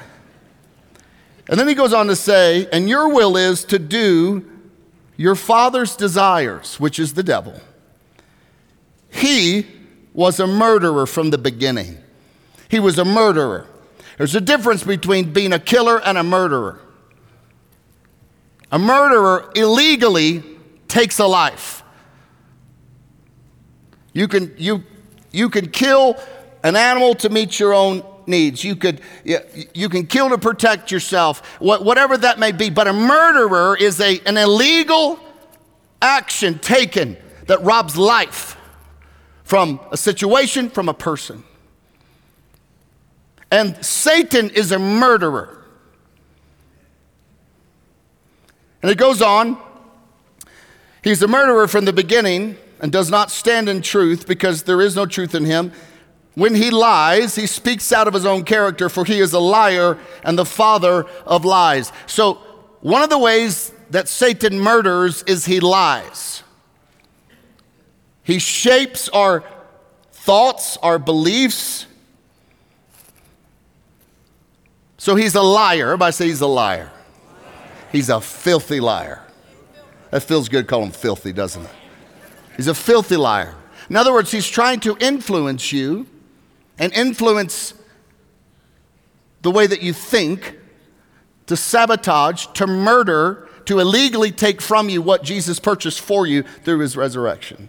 And 1.49 1.61
then 1.61 1.69
he 1.69 1.75
goes 1.75 1.93
on 1.93 2.07
to 2.07 2.17
say, 2.17 2.67
and 2.73 2.89
your 2.89 3.15
will 3.15 3.37
is 3.37 3.65
to 3.67 3.79
do 3.79 4.51
your 5.17 5.35
father's 5.35 5.97
desires, 5.97 6.79
which 6.81 6.99
is 6.99 7.15
the 7.15 7.23
devil. 7.23 7.61
He 9.11 9.67
was 10.13 10.41
a 10.41 10.47
murderer 10.47 11.07
from 11.07 11.31
the 11.31 11.39
beginning. 11.39 11.99
He 12.69 12.81
was 12.81 12.99
a 12.99 13.05
murderer. 13.05 13.67
There's 14.19 14.35
a 14.35 14.41
difference 14.41 14.83
between 14.83 15.33
being 15.33 15.53
a 15.53 15.59
killer 15.59 16.01
and 16.01 16.19
a 16.19 16.23
murderer. 16.23 16.81
A 18.71 18.79
murderer 18.79 19.53
illegally 19.55 20.43
takes 20.89 21.19
a 21.19 21.27
life. 21.27 21.83
You 24.13 24.29
can, 24.29 24.55
you, 24.57 24.85
you 25.33 25.49
can 25.49 25.71
kill 25.71 26.17
an 26.63 26.77
animal 26.77 27.15
to 27.17 27.29
meet 27.29 27.59
your 27.59 27.75
own 27.75 28.05
needs. 28.27 28.65
You, 28.65 28.77
could, 28.77 29.01
you 29.25 29.89
can 29.89 30.07
kill 30.07 30.31
to 30.31 30.39
protect 30.39 30.91
yourself, 30.91 31.41
whatever 31.61 32.17
that 32.17 32.39
may 32.39 32.53
be. 32.53 32.71
But 32.71 32.89
a 32.89 32.93
murderer 32.93 33.77
is 33.77 34.01
a, 34.01 34.21
an 34.27 34.37
illegal 34.37 35.19
action 36.01 36.59
taken 36.59 37.17
that 37.47 37.63
robs 37.63 37.97
life 37.97 38.57
from 39.45 39.81
a 39.93 39.97
situation, 39.97 40.71
from 40.71 40.89
a 40.89 40.95
person. 40.95 41.45
And 43.51 43.85
Satan 43.85 44.51
is 44.51 44.73
a 44.73 44.79
murderer. 44.79 45.65
And 48.83 48.91
it 48.91 48.99
goes 48.99 49.23
on. 49.23 49.57
He's 51.03 51.23
a 51.23 51.29
murderer 51.29 51.69
from 51.69 51.85
the 51.85 51.93
beginning 51.93 52.57
and 52.81 52.91
does 52.91 53.11
not 53.11 53.31
stand 53.31 53.69
in 53.69 53.81
truth 53.81 54.27
because 54.27 54.65
there 54.65 54.81
is 54.81 54.97
no 54.97 55.07
truth 55.07 55.35
in 55.35 55.45
him. 55.45 55.73
When 56.35 56.55
he 56.55 56.71
lies, 56.71 57.37
he 57.37 57.47
speaks 57.47 57.93
out 57.93 58.09
of 58.09 58.15
his 58.15 58.27
own 58.27 58.45
character, 58.45 58.89
for 58.89 59.05
he 59.05 59.21
is 59.21 59.33
a 59.33 59.39
liar 59.39 59.99
and 60.25 60.37
the 60.37 60.45
father 60.45 61.07
of 61.25 61.45
lies. 61.45 61.93
So, 62.07 62.35
one 62.81 63.03
of 63.03 63.11
the 63.11 63.19
ways 63.19 63.73
that 63.91 64.09
Satan 64.09 64.59
murders 64.59 65.23
is 65.23 65.47
he 65.47 65.61
lies. 65.61 66.43
He 68.25 68.39
shapes 68.39 69.09
our 69.11 69.45
thoughts, 70.13 70.77
our 70.79 70.99
beliefs. 70.99 71.87
So 74.97 75.15
he's 75.15 75.35
a 75.35 75.43
liar. 75.43 75.89
Everybody 75.89 76.13
say 76.13 76.27
he's 76.27 76.41
a 76.41 76.47
liar. 76.47 76.91
He's 77.93 78.09
a 78.09 78.21
filthy 78.21 78.81
liar. 78.81 79.23
That 80.11 80.23
feels 80.23 80.49
good, 80.49 80.67
call 80.67 80.83
him 80.83 80.91
filthy, 80.91 81.33
doesn't 81.33 81.63
it? 81.63 81.71
He's 82.57 82.69
a 82.69 82.75
filthy 82.75 83.17
liar. 83.17 83.55
In 83.91 83.97
other 83.97 84.13
words, 84.13 84.31
he's 84.31 84.49
trying 84.49 84.81
to 84.81 84.97
influence 84.99 85.73
you 85.73 86.07
and 86.79 86.93
influence 86.93 87.75
the 89.43 89.51
way 89.51 89.67
that 89.67 89.83
you 89.83 89.93
think, 89.93 90.59
to 91.47 91.57
sabotage, 91.57 92.47
to 92.55 92.67
murder, 92.67 93.49
to 93.67 93.79
illegally 93.79 94.33
take 94.33 94.61
from 94.61 94.89
you 94.89 95.03
what 95.03 95.23
Jesus 95.23 95.61
purchased 95.61 96.01
for 96.01 96.27
you 96.27 96.43
through 96.43 96.81
his 96.81 96.97
resurrection. 96.97 97.69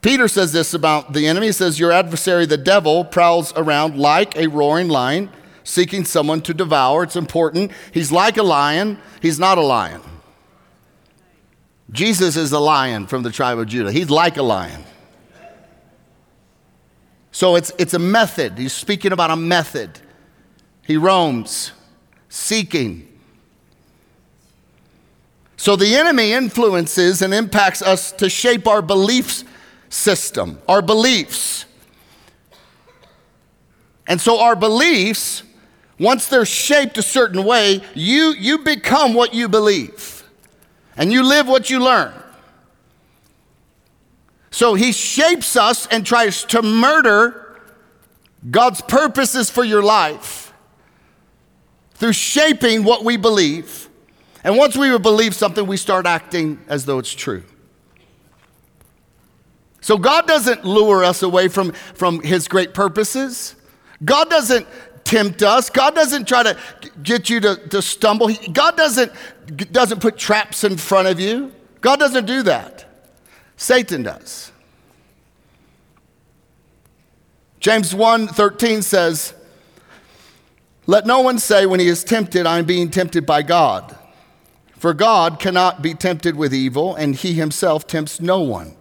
Peter 0.00 0.26
says 0.26 0.52
this 0.52 0.74
about 0.74 1.12
the 1.12 1.28
enemy. 1.28 1.46
He 1.46 1.52
says, 1.52 1.78
Your 1.78 1.92
adversary, 1.92 2.44
the 2.44 2.56
devil, 2.56 3.04
prowls 3.04 3.52
around 3.56 3.96
like 3.96 4.36
a 4.36 4.48
roaring 4.48 4.88
lion, 4.88 5.30
seeking 5.62 6.04
someone 6.04 6.40
to 6.42 6.54
devour. 6.54 7.04
It's 7.04 7.16
important. 7.16 7.70
He's 7.92 8.10
like 8.10 8.36
a 8.36 8.42
lion, 8.42 8.98
he's 9.20 9.38
not 9.38 9.58
a 9.58 9.62
lion. 9.62 10.00
Jesus 11.90 12.36
is 12.36 12.52
a 12.52 12.58
lion 12.58 13.06
from 13.06 13.22
the 13.22 13.30
tribe 13.30 13.58
of 13.58 13.66
Judah. 13.66 13.92
He's 13.92 14.10
like 14.10 14.36
a 14.38 14.42
lion. 14.42 14.82
So 17.32 17.56
it's, 17.56 17.72
it's 17.78 17.94
a 17.94 17.98
method. 17.98 18.58
He's 18.58 18.74
speaking 18.74 19.10
about 19.10 19.30
a 19.30 19.36
method. 19.36 19.98
He 20.86 20.96
roams, 20.98 21.72
seeking. 22.28 23.08
So 25.56 25.74
the 25.74 25.96
enemy 25.96 26.32
influences 26.32 27.22
and 27.22 27.32
impacts 27.32 27.82
us 27.82 28.12
to 28.12 28.28
shape 28.28 28.68
our 28.68 28.82
beliefs 28.82 29.44
system, 29.88 30.60
our 30.68 30.82
beliefs. 30.82 31.64
And 34.06 34.20
so 34.20 34.40
our 34.40 34.56
beliefs, 34.56 35.42
once 35.98 36.26
they're 36.26 36.44
shaped 36.44 36.98
a 36.98 37.02
certain 37.02 37.44
way, 37.44 37.82
you, 37.94 38.34
you 38.38 38.58
become 38.58 39.14
what 39.14 39.32
you 39.32 39.48
believe. 39.48 40.28
And 40.96 41.12
you 41.12 41.22
live 41.22 41.48
what 41.48 41.70
you 41.70 41.78
learn. 41.82 42.12
So 44.52 44.74
he 44.74 44.92
shapes 44.92 45.56
us 45.56 45.86
and 45.86 46.06
tries 46.06 46.44
to 46.44 46.60
murder 46.62 47.58
God's 48.48 48.82
purposes 48.82 49.48
for 49.48 49.64
your 49.64 49.82
life 49.82 50.52
through 51.94 52.12
shaping 52.12 52.84
what 52.84 53.02
we 53.02 53.16
believe. 53.16 53.88
And 54.44 54.58
once 54.58 54.76
we 54.76 54.96
believe 54.98 55.34
something, 55.34 55.66
we 55.66 55.78
start 55.78 56.06
acting 56.06 56.60
as 56.68 56.84
though 56.84 56.98
it's 56.98 57.12
true. 57.14 57.44
So 59.80 59.96
God 59.96 60.26
doesn't 60.26 60.64
lure 60.64 61.02
us 61.02 61.22
away 61.22 61.48
from, 61.48 61.72
from 61.72 62.20
his 62.20 62.46
great 62.46 62.74
purposes. 62.74 63.56
God 64.04 64.28
doesn't 64.28 64.66
tempt 65.04 65.42
us. 65.42 65.70
God 65.70 65.94
doesn't 65.94 66.28
try 66.28 66.42
to 66.42 66.58
get 67.02 67.30
you 67.30 67.40
to, 67.40 67.56
to 67.68 67.80
stumble. 67.80 68.30
God 68.52 68.76
doesn't, 68.76 69.12
doesn't 69.72 70.00
put 70.00 70.18
traps 70.18 70.62
in 70.62 70.76
front 70.76 71.08
of 71.08 71.18
you. 71.18 71.52
God 71.80 71.98
doesn't 71.98 72.26
do 72.26 72.42
that. 72.42 72.91
Satan 73.62 74.02
does. 74.02 74.50
James 77.60 77.94
1:13 77.94 78.82
says, 78.82 79.34
"Let 80.88 81.06
no 81.06 81.20
one 81.20 81.38
say 81.38 81.64
when 81.64 81.78
he 81.78 81.86
is 81.86 82.02
tempted, 82.02 82.44
I 82.44 82.58
am 82.58 82.64
being 82.64 82.90
tempted 82.90 83.24
by 83.24 83.42
God. 83.42 83.96
For 84.76 84.92
God 84.92 85.38
cannot 85.38 85.80
be 85.80 85.94
tempted 85.94 86.34
with 86.34 86.52
evil, 86.52 86.96
and 86.96 87.14
he 87.14 87.34
himself 87.34 87.86
tempts 87.86 88.20
no 88.20 88.40
one." 88.40 88.74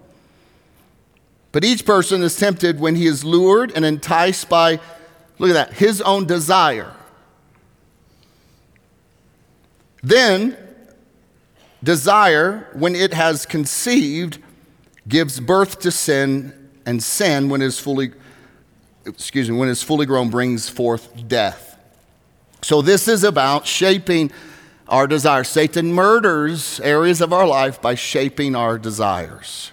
But 1.51 1.63
each 1.63 1.85
person 1.85 2.23
is 2.23 2.35
tempted 2.35 2.79
when 2.79 2.95
he 2.95 3.05
is 3.05 3.23
lured 3.23 3.71
and 3.75 3.85
enticed 3.85 4.49
by, 4.49 4.79
look 5.37 5.51
at 5.51 5.53
that, 5.53 5.73
his 5.73 6.01
own 6.01 6.25
desire. 6.25 6.93
Then, 10.01 10.57
desire, 11.83 12.67
when 12.73 12.95
it 12.95 13.13
has 13.13 13.45
conceived, 13.45 14.39
gives 15.07 15.39
birth 15.39 15.79
to 15.79 15.91
sin, 15.91 16.53
and 16.85 17.01
sin, 17.01 17.49
when 17.49 17.61
it 17.61 17.65
is 17.65 17.79
fully, 17.79 18.11
excuse 19.05 19.49
me, 19.49 19.57
when 19.57 19.69
it 19.69 19.73
is 19.73 19.83
fully 19.83 20.05
grown, 20.05 20.29
brings 20.29 20.69
forth 20.69 21.27
death. 21.27 21.77
So 22.61 22.81
this 22.81 23.07
is 23.07 23.23
about 23.23 23.65
shaping 23.65 24.31
our 24.87 25.07
desires. 25.07 25.47
Satan 25.47 25.93
murders 25.93 26.79
areas 26.81 27.21
of 27.21 27.33
our 27.33 27.47
life 27.47 27.81
by 27.81 27.95
shaping 27.95 28.55
our 28.55 28.77
desires. 28.77 29.71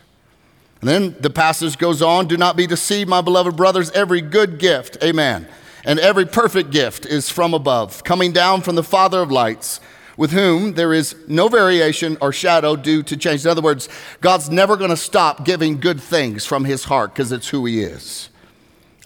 And 0.80 0.88
then 0.88 1.16
the 1.18 1.30
passage 1.30 1.76
goes 1.76 2.00
on 2.02 2.28
Do 2.28 2.36
not 2.36 2.56
be 2.56 2.66
deceived, 2.66 3.10
my 3.10 3.20
beloved 3.20 3.56
brothers. 3.56 3.90
Every 3.90 4.20
good 4.20 4.58
gift, 4.58 4.96
amen, 5.02 5.48
and 5.84 5.98
every 5.98 6.24
perfect 6.24 6.70
gift 6.70 7.04
is 7.04 7.30
from 7.30 7.52
above, 7.52 8.04
coming 8.04 8.32
down 8.32 8.62
from 8.62 8.76
the 8.76 8.84
Father 8.84 9.20
of 9.20 9.30
lights, 9.30 9.80
with 10.18 10.32
whom 10.32 10.74
there 10.74 10.92
is 10.92 11.14
no 11.28 11.48
variation 11.48 12.18
or 12.20 12.32
shadow 12.32 12.74
due 12.74 13.04
to 13.04 13.16
change. 13.16 13.44
In 13.44 13.50
other 13.50 13.62
words, 13.62 13.88
God's 14.20 14.50
never 14.50 14.76
going 14.76 14.90
to 14.90 14.96
stop 14.96 15.44
giving 15.44 15.78
good 15.78 16.00
things 16.00 16.44
from 16.44 16.64
his 16.64 16.84
heart 16.84 17.14
because 17.14 17.30
it's 17.30 17.48
who 17.48 17.64
he 17.64 17.82
is. 17.82 18.28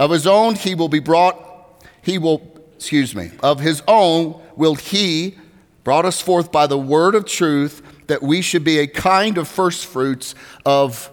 Of 0.01 0.11
his 0.11 0.27
own, 0.27 0.55
he 0.55 0.75
will 0.75 0.89
be 0.89 1.01
brought, 1.01 1.85
he 2.01 2.17
will, 2.17 2.43
excuse 2.75 3.15
me, 3.15 3.31
of 3.43 3.61
his 3.61 3.83
own 3.87 4.41
will 4.57 4.75
he 4.75 5.37
brought 5.85 6.07
us 6.07 6.23
forth 6.23 6.51
by 6.51 6.67
the 6.67 6.79
word 6.79 7.15
of 7.15 7.27
truth 7.27 7.83
that 8.07 8.23
we 8.23 8.41
should 8.41 8.65
be 8.65 8.79
a 8.79 8.87
kind 8.87 9.37
of 9.37 9.47
first 9.47 9.85
fruits 9.85 10.35
of 10.65 11.11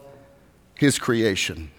his 0.76 0.98
creation. 0.98 1.72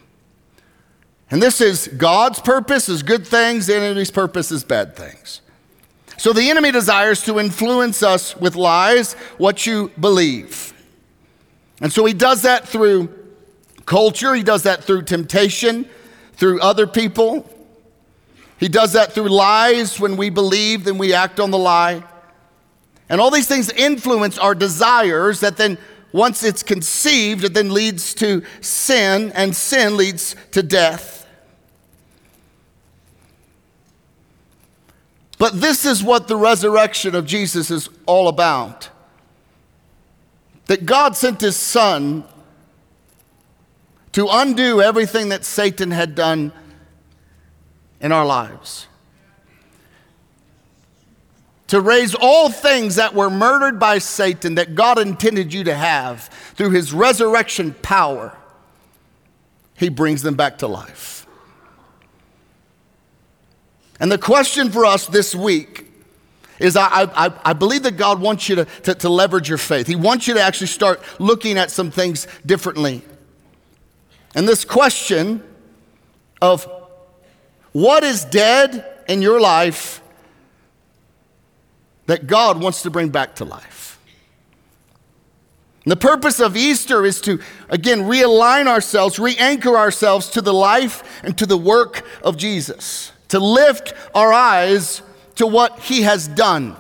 And 1.31 1.43
this 1.43 1.63
is 1.63 1.89
God's 1.89 2.39
purpose 2.39 2.91
is 2.91 3.03
good 3.03 3.27
things, 3.27 3.67
the 3.67 3.77
enemy's 3.77 4.11
purpose 4.11 4.53
is 4.53 4.63
bad 4.63 4.95
things. 4.95 5.41
So 6.21 6.35
the 6.35 6.51
enemy 6.51 6.71
desires 6.71 7.23
to 7.23 7.39
influence 7.39 8.03
us 8.03 8.37
with 8.37 8.55
lies, 8.55 9.15
what 9.39 9.65
you 9.65 9.91
believe. 9.99 10.75
And 11.81 11.91
so 11.91 12.05
he 12.05 12.13
does 12.13 12.43
that 12.43 12.69
through 12.69 13.09
culture, 13.87 14.35
he 14.35 14.43
does 14.43 14.65
that 14.65 14.85
through 14.85 15.05
temptation, 15.05 15.89
through 16.35 16.61
other 16.61 16.87
people. 16.87 17.49
He 18.59 18.69
does 18.69 18.93
that 18.93 19.15
through 19.15 19.31
lies. 19.31 19.99
When 19.99 20.19
we 20.19 20.29
believe, 20.29 20.85
then 20.85 20.99
we 20.99 21.15
act 21.15 21.41
on 21.41 21.51
the 21.51 21.57
lie. 21.57 22.05
And 23.09 23.19
all 23.19 23.31
these 23.31 23.49
things 23.49 23.71
influence 23.71 24.37
our 24.37 24.55
desires 24.55 25.41
that 25.41 25.57
then 25.57 25.79
once 26.13 26.43
it's 26.43 26.63
conceived, 26.63 27.45
it 27.45 27.55
then 27.55 27.73
leads 27.73 28.13
to 28.17 28.43
sin, 28.61 29.33
and 29.35 29.57
sin 29.57 29.97
leads 29.97 30.37
to 30.51 30.63
death. 30.63 31.20
But 35.41 35.61
this 35.61 35.85
is 35.85 36.05
what 36.05 36.29
the 36.29 36.37
resurrection 36.37 37.17
of 37.17 37.27
Jesus 37.27 37.73
is 37.73 37.89
all 38.07 38.29
about. 38.29 38.91
That 40.67 40.87
God 40.87 41.17
sent 41.17 41.41
his 41.41 41.57
son 41.57 42.23
to 44.13 44.29
undo 44.31 44.81
everything 44.81 45.31
that 45.31 45.45
Satan 45.45 45.91
had 45.91 46.15
done 46.15 46.53
in 48.01 48.13
our 48.13 48.25
lives 48.25 48.87
to 51.71 51.81
raise 51.81 52.17
all 52.17 52.51
things 52.51 52.97
that 52.97 53.15
were 53.15 53.31
murdered 53.31 53.79
by 53.79 53.97
Satan 53.99 54.57
that 54.57 54.75
God 54.75 54.99
intended 54.99 55.55
you 55.55 55.63
to 55.63 55.75
have 55.75 56.25
through 56.57 56.71
his 56.71 56.93
resurrection 56.93 57.75
power, 57.81 58.37
he 59.77 59.89
brings 59.89 60.23
them 60.23 60.35
back 60.35 60.59
to 60.59 60.67
life. 60.67 61.20
And 64.01 64.11
the 64.11 64.19
question 64.19 64.71
for 64.71 64.85
us 64.85 65.07
this 65.07 65.35
week 65.35 65.87
is 66.59 66.77
I, 66.77 67.05
I, 67.15 67.33
I 67.45 67.53
believe 67.53 67.85
that 67.85 67.97
God 67.97 68.21
wants 68.21 68.49
you 68.49 68.57
to, 68.57 68.65
to, 68.65 68.95
to 68.95 69.09
leverage 69.09 69.49
your 69.49 69.59
faith. 69.59 69.87
He 69.87 69.97
wants 69.97 70.27
you 70.27 70.35
to 70.35 70.43
actually 70.43 70.67
start 70.67 71.03
looking 71.21 71.59
at 71.59 71.71
some 71.71 71.91
things 71.91 72.27
differently. 72.45 73.03
And 74.35 74.49
this 74.49 74.65
question 74.65 75.43
of 76.41 76.71
what 77.73 78.05
is 78.05 78.25
dead 78.25 78.87
in 79.09 79.23
your 79.23 79.41
life 79.41 80.03
that 82.07 82.27
God 82.27 82.61
wants 82.61 82.83
to 82.83 82.91
bring 82.91 83.11
back 83.11 83.37
to 83.37 83.45
life. 83.45 83.99
And 85.85 85.93
the 85.93 85.97
purpose 85.97 86.41
of 86.41 86.57
Easter 86.57 87.07
is 87.07 87.21
to, 87.23 87.41
again, 87.69 88.01
realign 88.01 88.67
ourselves, 88.67 89.19
re 89.19 89.37
anchor 89.39 89.77
ourselves 89.77 90.29
to 90.31 90.41
the 90.41 90.53
life 90.53 91.23
and 91.23 91.39
to 91.39 91.47
the 91.47 91.57
work 91.57 92.05
of 92.23 92.37
Jesus, 92.37 93.13
to 93.31 93.39
lift 93.39 93.95
our 94.15 94.33
eyes 94.33 95.03
to 95.37 95.47
what 95.47 95.79
he 95.81 96.03
has 96.03 96.29
done, 96.29 96.77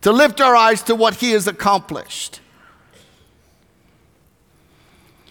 to 0.00 0.12
lift 0.12 0.40
our 0.40 0.56
eyes 0.56 0.82
to 0.82 0.94
what 0.94 1.14
he 1.16 1.30
has 1.30 1.46
accomplished. 1.46 2.40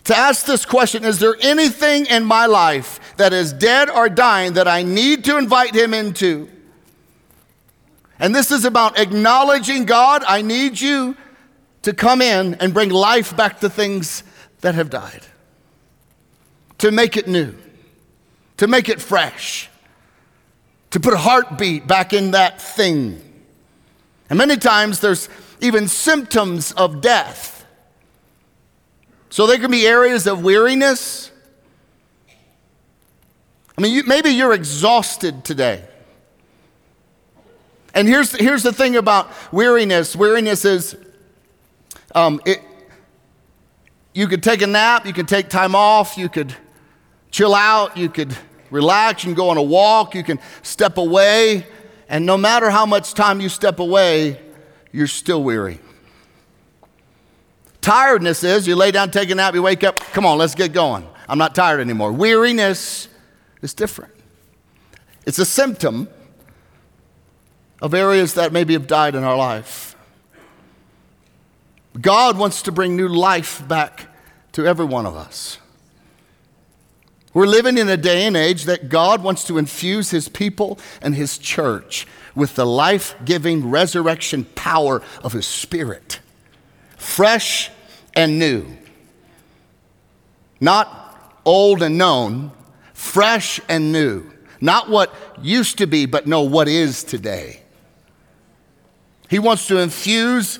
To 0.05 0.17
ask 0.17 0.45
this 0.45 0.65
question 0.65 1.03
Is 1.03 1.19
there 1.19 1.35
anything 1.41 2.05
in 2.05 2.23
my 2.23 2.45
life 2.45 2.99
that 3.17 3.33
is 3.33 3.53
dead 3.53 3.89
or 3.89 4.09
dying 4.09 4.53
that 4.53 4.67
I 4.67 4.83
need 4.83 5.23
to 5.25 5.37
invite 5.37 5.75
him 5.75 5.93
into? 5.93 6.49
And 8.19 8.33
this 8.33 8.51
is 8.51 8.63
about 8.63 8.99
acknowledging 8.99 9.85
God, 9.85 10.23
I 10.27 10.41
need 10.41 10.79
you 10.79 11.17
to 11.81 11.93
come 11.93 12.21
in 12.21 12.53
and 12.55 12.73
bring 12.73 12.89
life 12.89 13.35
back 13.35 13.59
to 13.61 13.69
things 13.69 14.23
that 14.61 14.75
have 14.75 14.89
died, 14.89 15.25
to 16.77 16.91
make 16.91 17.17
it 17.17 17.27
new, 17.27 17.55
to 18.57 18.67
make 18.67 18.87
it 18.87 19.01
fresh, 19.01 19.69
to 20.93 20.99
put 20.99 21.11
a 21.11 21.17
heartbeat 21.17 21.87
back 21.87 22.13
in 22.13 22.31
that 22.31 22.61
thing. 22.61 23.19
And 24.29 24.37
many 24.37 24.57
times 24.57 24.99
there's 24.99 25.27
even 25.59 25.87
symptoms 25.87 26.71
of 26.73 27.01
death. 27.01 27.65
So 29.31 29.47
there 29.47 29.57
can 29.57 29.71
be 29.71 29.87
areas 29.87 30.27
of 30.27 30.43
weariness. 30.43 31.31
I 33.75 33.81
mean, 33.81 33.91
you, 33.91 34.03
maybe 34.03 34.29
you're 34.29 34.53
exhausted 34.53 35.43
today. 35.43 35.83
And 37.95 38.07
here's, 38.07 38.31
here's 38.31 38.61
the 38.61 38.71
thing 38.71 38.95
about 38.95 39.31
weariness 39.51 40.15
weariness 40.15 40.63
is 40.63 40.95
um, 42.13 42.39
it, 42.45 42.61
you 44.13 44.27
could 44.27 44.43
take 44.43 44.61
a 44.61 44.67
nap, 44.67 45.07
you 45.07 45.13
could 45.13 45.27
take 45.27 45.49
time 45.49 45.73
off, 45.73 46.19
you 46.19 46.29
could 46.29 46.55
chill 47.31 47.55
out, 47.55 47.97
you 47.97 48.09
could 48.09 48.37
relax, 48.73 49.23
you 49.23 49.29
can 49.29 49.35
go 49.35 49.49
on 49.49 49.57
a 49.57 49.63
walk, 49.63 50.15
you 50.15 50.23
can 50.23 50.39
step 50.63 50.97
away. 50.97 51.65
And 52.09 52.25
no 52.25 52.35
matter 52.35 52.69
how 52.69 52.85
much 52.85 53.13
time 53.13 53.39
you 53.39 53.47
step 53.47 53.79
away, 53.79 54.41
you're 54.91 55.07
still 55.07 55.43
weary. 55.43 55.79
Tiredness 57.81 58.43
is 58.43 58.67
you 58.67 58.75
lay 58.75 58.91
down, 58.91 59.11
take 59.11 59.29
a 59.29 59.35
nap, 59.35 59.53
you 59.53 59.61
wake 59.61 59.83
up, 59.83 59.99
come 59.99 60.25
on, 60.25 60.37
let's 60.37 60.55
get 60.55 60.73
going. 60.73 61.07
I'm 61.29 61.37
not 61.37 61.55
tired 61.55 61.79
anymore. 61.79 62.11
Weariness 62.11 63.07
is 63.61 63.73
different. 63.73 64.13
It's 65.25 65.39
a 65.39 65.45
symptom 65.45 66.09
of 67.81 67.93
areas 67.93 68.33
that 68.33 68.51
maybe 68.51 68.73
have 68.73 68.87
died 68.87 69.15
in 69.15 69.23
our 69.23 69.37
life. 69.37 69.95
God 71.99 72.37
wants 72.37 72.63
to 72.63 72.71
bring 72.71 72.95
new 72.95 73.07
life 73.07 73.65
back 73.67 74.07
to 74.53 74.65
every 74.65 74.85
one 74.85 75.05
of 75.05 75.15
us. 75.15 75.59
We're 77.33 77.47
living 77.47 77.77
in 77.77 77.89
a 77.89 77.97
day 77.97 78.25
and 78.25 78.37
age 78.37 78.65
that 78.65 78.89
God 78.89 79.23
wants 79.23 79.43
to 79.45 79.57
infuse 79.57 80.11
his 80.11 80.29
people 80.29 80.77
and 81.01 81.15
his 81.15 81.37
church 81.37 82.05
with 82.35 82.55
the 82.55 82.65
life 82.65 83.15
giving 83.25 83.69
resurrection 83.69 84.45
power 84.55 85.01
of 85.23 85.33
his 85.33 85.47
spirit, 85.47 86.19
fresh 86.97 87.71
and 88.15 88.37
new. 88.37 88.65
Not 90.59 91.39
old 91.45 91.81
and 91.81 91.97
known, 91.97 92.51
fresh 92.93 93.59
and 93.67 93.91
new. 93.91 94.31
Not 94.61 94.89
what 94.89 95.13
used 95.41 95.79
to 95.79 95.87
be, 95.87 96.05
but 96.05 96.27
know 96.27 96.43
what 96.43 96.67
is 96.67 97.03
today. 97.03 97.61
He 99.29 99.39
wants 99.39 99.67
to 99.67 99.79
infuse 99.79 100.59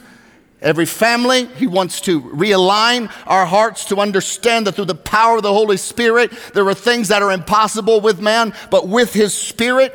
every 0.64 0.86
family. 0.86 1.46
He 1.46 1.68
wants 1.68 2.02
to 2.02 2.22
realign 2.22 3.12
our 3.28 3.46
hearts 3.46 3.86
to 3.86 3.98
understand 3.98 4.66
that 4.66 4.76
through 4.76 4.86
the 4.86 4.96
power 4.96 5.38
of 5.38 5.44
the 5.44 5.54
Holy 5.54 5.78
Spirit, 5.78 6.32
there 6.54 6.68
are 6.68 6.74
things 6.74 7.10
that 7.10 7.22
are 7.22 7.32
impossible 7.32 8.02
with 8.02 8.20
man, 8.20 8.56
but 8.72 8.88
with 8.88 9.14
His 9.14 9.34
Spirit, 9.34 9.94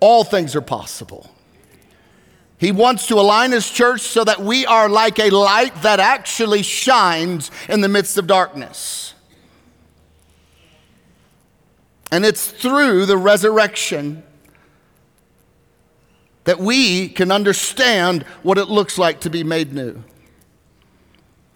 all 0.00 0.22
things 0.22 0.54
are 0.54 0.60
possible. 0.60 1.28
He 2.58 2.72
wants 2.72 3.06
to 3.06 3.14
align 3.14 3.52
His 3.52 3.68
church 3.68 4.02
so 4.02 4.22
that 4.22 4.40
we 4.40 4.66
are 4.66 4.88
like 4.88 5.18
a 5.18 5.30
light 5.30 5.82
that 5.82 5.98
actually 5.98 6.62
shines 6.62 7.50
in 7.68 7.80
the 7.80 7.88
midst 7.88 8.18
of 8.18 8.26
darkness. 8.26 9.14
And 12.12 12.24
it's 12.24 12.50
through 12.50 13.06
the 13.06 13.16
resurrection 13.16 14.24
that 16.44 16.58
we 16.58 17.08
can 17.08 17.30
understand 17.30 18.24
what 18.42 18.58
it 18.58 18.64
looks 18.64 18.98
like 18.98 19.20
to 19.20 19.30
be 19.30 19.44
made 19.44 19.72
new. 19.72 20.02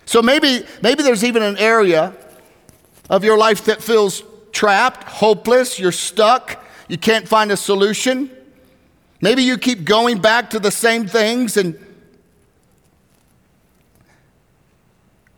So 0.06 0.22
maybe, 0.22 0.64
maybe 0.82 1.02
there's 1.02 1.24
even 1.24 1.42
an 1.42 1.56
area 1.56 2.14
of 3.08 3.24
your 3.24 3.38
life 3.38 3.64
that 3.66 3.82
feels 3.82 4.22
trapped, 4.52 5.04
hopeless, 5.04 5.78
you're 5.78 5.92
stuck, 5.92 6.64
you 6.88 6.98
can't 6.98 7.26
find 7.26 7.50
a 7.50 7.56
solution. 7.56 8.30
Maybe 9.20 9.42
you 9.42 9.56
keep 9.56 9.84
going 9.84 10.18
back 10.18 10.50
to 10.50 10.58
the 10.58 10.70
same 10.70 11.06
things 11.06 11.56
and 11.56 11.78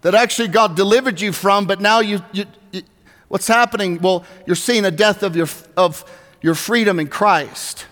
that 0.03 0.15
actually 0.15 0.49
God 0.49 0.77
delivered 0.77 1.21
you 1.21 1.33
from, 1.33 1.67
but 1.67 1.81
now 1.81 2.01
you, 2.01 2.21
you, 2.33 2.45
you 2.71 2.83
what's 3.29 3.49
happening? 3.49 4.01
Well, 4.01 4.25
you're 4.47 4.55
seeing 4.55 4.85
a 4.85 4.91
death 4.91 5.23
of 5.23 5.35
your, 5.35 5.49
of 5.77 6.05
your 6.43 6.55
freedom 6.55 7.01
in 7.01 7.09
Christ. 7.09 7.87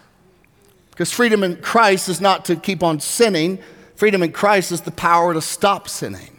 Because 0.91 1.13
freedom 1.13 1.43
in 1.43 1.57
Christ 1.57 2.09
is 2.09 2.21
not 2.21 2.45
to 2.45 2.55
keep 2.55 2.85
on 2.85 3.01
sinning, 3.01 3.59
freedom 3.97 4.23
in 4.23 4.31
Christ 4.31 4.71
is 4.71 4.83
the 4.83 4.93
power 4.93 5.35
to 5.35 5.41
stop 5.41 5.89
sinning. 5.89 6.34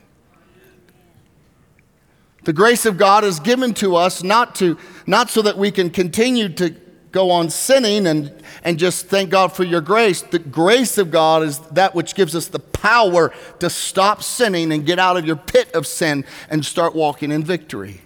The 2.45 2.53
grace 2.53 2.86
of 2.86 2.97
God 2.97 3.23
is 3.23 3.39
given 3.39 3.73
to 3.75 3.95
us 3.95 4.23
not, 4.23 4.55
to, 4.55 4.77
not 5.05 5.29
so 5.29 5.41
that 5.41 5.58
we 5.58 5.71
can 5.71 5.89
continue 5.89 6.47
to 6.49 6.75
go 7.12 7.31
on 7.31 7.49
sinning 7.49 8.05
and, 8.08 8.31
and 8.63 8.77
just 8.77 9.08
thank 9.08 9.29
God 9.29 9.51
for 9.51 9.63
your 9.63 9.81
grace. 9.81 10.21
The 10.21 10.38
grace 10.39 10.97
of 10.97 11.12
God 11.12 11.43
is 11.43 11.60
that 11.71 11.95
which 11.95 12.13
gives 12.13 12.36
us 12.36 12.47
the 12.47 12.60
power 12.60 13.34
to 13.60 13.69
stop 13.69 14.21
sinning 14.21 14.71
and 14.71 14.86
get 14.86 14.99
out 14.99 15.17
of 15.17 15.25
your 15.25 15.38
pit 15.38 15.73
of 15.73 15.88
sin 15.88 16.23
and 16.49 16.63
start 16.63 16.93
walking 16.93 17.31
in 17.31 17.43
victory. 17.43 18.01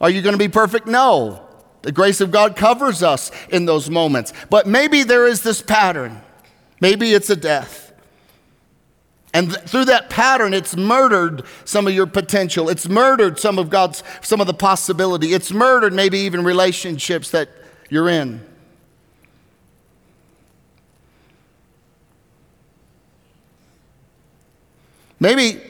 Are 0.00 0.10
you 0.10 0.22
going 0.22 0.34
to 0.34 0.38
be 0.38 0.48
perfect? 0.48 0.86
No. 0.86 1.48
The 1.82 1.90
grace 1.90 2.20
of 2.20 2.30
God 2.30 2.54
covers 2.54 3.02
us 3.02 3.32
in 3.48 3.64
those 3.64 3.90
moments. 3.90 4.32
But 4.50 4.66
maybe 4.68 5.02
there 5.02 5.26
is 5.26 5.42
this 5.42 5.62
pattern. 5.62 6.20
Maybe 6.80 7.12
it's 7.12 7.30
a 7.30 7.36
death. 7.36 7.91
And 9.34 9.50
th- 9.50 9.64
through 9.64 9.86
that 9.86 10.10
pattern, 10.10 10.52
it's 10.52 10.76
murdered 10.76 11.44
some 11.64 11.86
of 11.86 11.94
your 11.94 12.06
potential. 12.06 12.68
It's 12.68 12.88
murdered 12.88 13.38
some 13.38 13.58
of 13.58 13.70
God's, 13.70 14.02
some 14.20 14.40
of 14.40 14.46
the 14.46 14.54
possibility. 14.54 15.32
It's 15.32 15.50
murdered 15.52 15.92
maybe 15.92 16.18
even 16.18 16.44
relationships 16.44 17.30
that 17.30 17.48
you're 17.88 18.08
in. 18.08 18.44
Maybe 25.18 25.60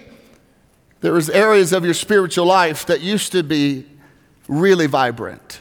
there 1.01 1.13
was 1.13 1.29
areas 1.29 1.73
of 1.73 1.85
your 1.85 1.95
spiritual 1.95 2.47
life 2.47 2.87
that 2.87 3.01
used 3.01 3.33
to 3.33 3.43
be 3.43 3.87
really 4.49 4.87
vibrant. 4.87 5.61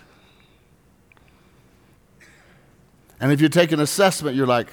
And 3.20 3.32
if 3.32 3.42
you 3.42 3.50
take 3.50 3.72
an 3.72 3.80
assessment, 3.80 4.36
you're 4.36 4.48
like, 4.48 4.70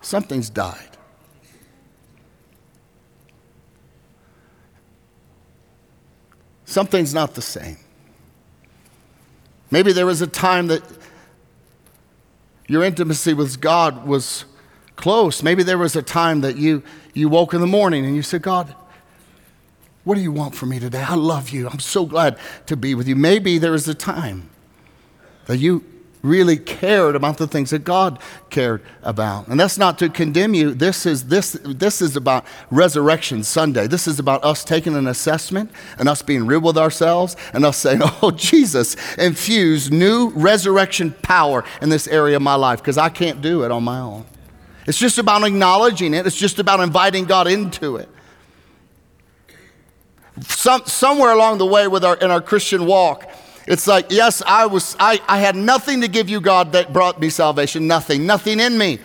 something's 0.00 0.48
died. 0.48 0.97
Something's 6.68 7.14
not 7.14 7.34
the 7.34 7.40
same. 7.40 7.78
Maybe 9.70 9.90
there 9.94 10.04
was 10.04 10.20
a 10.20 10.26
time 10.26 10.66
that 10.66 10.82
your 12.66 12.84
intimacy 12.84 13.32
with 13.32 13.58
God 13.58 14.06
was 14.06 14.44
close. 14.94 15.42
Maybe 15.42 15.62
there 15.62 15.78
was 15.78 15.96
a 15.96 16.02
time 16.02 16.42
that 16.42 16.58
you, 16.58 16.82
you 17.14 17.30
woke 17.30 17.54
in 17.54 17.62
the 17.62 17.66
morning 17.66 18.04
and 18.04 18.14
you 18.14 18.20
said, 18.20 18.42
God, 18.42 18.74
what 20.04 20.16
do 20.16 20.20
you 20.20 20.30
want 20.30 20.54
from 20.54 20.68
me 20.68 20.78
today? 20.78 21.00
I 21.00 21.14
love 21.14 21.48
you. 21.48 21.70
I'm 21.70 21.80
so 21.80 22.04
glad 22.04 22.36
to 22.66 22.76
be 22.76 22.94
with 22.94 23.08
you. 23.08 23.16
Maybe 23.16 23.56
there 23.56 23.72
was 23.72 23.88
a 23.88 23.94
time 23.94 24.50
that 25.46 25.56
you 25.56 25.82
really 26.22 26.56
cared 26.56 27.14
about 27.14 27.38
the 27.38 27.46
things 27.46 27.70
that 27.70 27.84
God 27.84 28.18
cared 28.50 28.82
about. 29.02 29.48
And 29.48 29.58
that's 29.58 29.78
not 29.78 29.98
to 29.98 30.08
condemn 30.08 30.54
you. 30.54 30.74
This 30.74 31.06
is 31.06 31.28
this 31.28 31.52
this 31.64 32.02
is 32.02 32.16
about 32.16 32.44
resurrection 32.70 33.44
Sunday. 33.44 33.86
This 33.86 34.08
is 34.08 34.18
about 34.18 34.44
us 34.44 34.64
taking 34.64 34.96
an 34.96 35.06
assessment 35.06 35.70
and 35.98 36.08
us 36.08 36.22
being 36.22 36.46
real 36.46 36.60
with 36.60 36.78
ourselves 36.78 37.36
and 37.52 37.64
us 37.64 37.76
saying, 37.76 38.00
"Oh, 38.22 38.30
Jesus, 38.30 38.96
infuse 39.16 39.90
new 39.90 40.30
resurrection 40.30 41.14
power 41.22 41.64
in 41.80 41.88
this 41.88 42.08
area 42.08 42.36
of 42.36 42.42
my 42.42 42.54
life 42.54 42.80
because 42.80 42.98
I 42.98 43.08
can't 43.08 43.40
do 43.40 43.64
it 43.64 43.70
on 43.70 43.84
my 43.84 44.00
own." 44.00 44.24
It's 44.86 44.98
just 44.98 45.18
about 45.18 45.44
acknowledging 45.44 46.14
it. 46.14 46.26
It's 46.26 46.34
just 46.34 46.58
about 46.58 46.80
inviting 46.80 47.26
God 47.26 47.46
into 47.46 47.96
it. 47.96 48.08
Some, 50.46 50.82
somewhere 50.86 51.32
along 51.32 51.58
the 51.58 51.66
way 51.66 51.88
with 51.88 52.04
our, 52.04 52.16
in 52.16 52.30
our 52.30 52.40
Christian 52.40 52.86
walk, 52.86 53.28
it's 53.68 53.86
like, 53.86 54.06
yes, 54.08 54.42
I 54.46 54.64
was, 54.64 54.96
I, 54.98 55.20
I 55.28 55.40
had 55.40 55.54
nothing 55.54 56.00
to 56.00 56.08
give 56.08 56.30
you, 56.30 56.40
God, 56.40 56.72
that 56.72 56.90
brought 56.90 57.20
me 57.20 57.28
salvation. 57.28 57.86
Nothing. 57.86 58.24
Nothing 58.24 58.60
in 58.60 58.78
me 58.78 58.98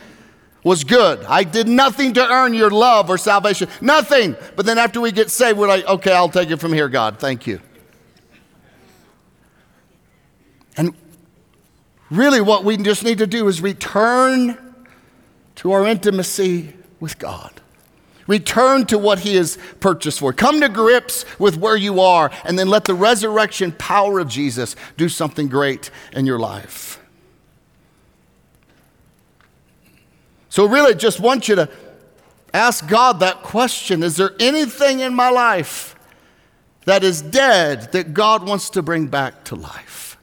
was 0.63 0.86
good. 0.86 1.21
I 1.26 1.43
did 1.43 1.67
nothing 1.67 2.13
to 2.13 2.26
earn 2.26 2.54
your 2.54 2.69
love 2.69 3.10
or 3.10 3.17
salvation. 3.17 3.67
Nothing. 3.82 4.38
But 4.56 4.65
then 4.65 4.78
after 4.78 5.02
we 5.02 5.12
get 5.12 5.30
saved, 5.30 5.58
we're 5.60 5.67
like, 5.67 5.86
okay, 5.86 6.13
I'll 6.13 6.30
take 6.30 6.49
it 6.49 6.62
from 6.62 6.71
here, 6.71 6.88
God. 6.88 7.19
Thank 7.19 7.45
you. 7.45 7.60
And 10.78 10.95
really, 12.10 12.39
what 12.39 12.63
we 12.63 12.78
just 12.78 13.04
need 13.04 13.17
to 13.17 13.28
do 13.28 13.49
is 13.49 13.60
return 13.60 14.58
to 15.56 15.73
our 15.73 15.86
intimacy 15.86 16.73
with 17.02 17.19
God. 17.19 17.53
Return 18.28 18.86
to 18.86 18.98
what 18.98 19.20
He 19.20 19.36
has 19.36 19.58
purchased 19.80 20.20
for. 20.20 20.34
Come 20.34 20.62
to 20.62 20.70
grips 20.70 21.26
with 21.40 21.58
where 21.58 21.76
you 21.76 22.00
are, 22.00 22.32
and 22.46 22.58
then 22.58 22.68
let 22.68 22.86
the 22.86 22.94
resurrection 22.94 23.72
power 23.74 24.20
of 24.20 24.28
Jesus 24.28 24.76
do 24.98 25.10
something 25.10 25.48
great 25.48 25.90
in 26.14 26.26
your 26.26 26.40
life. 26.40 27.00
So, 30.50 30.66
really, 30.66 30.94
just 30.94 31.20
want 31.20 31.48
you 31.48 31.56
to 31.56 31.70
ask 32.54 32.88
God 32.88 33.20
that 33.22 33.42
question 33.42 34.04
Is 34.04 34.16
there 34.16 34.32
anything 34.40 35.00
in 35.00 35.14
my 35.14 35.30
life 35.30 35.96
that 36.86 37.04
is 37.04 37.22
dead 37.22 37.92
that 37.94 38.14
God 38.14 38.48
wants 38.48 38.70
to 38.72 38.82
bring 38.82 39.08
back 39.08 39.46
to 39.46 39.56
life? 39.56 40.18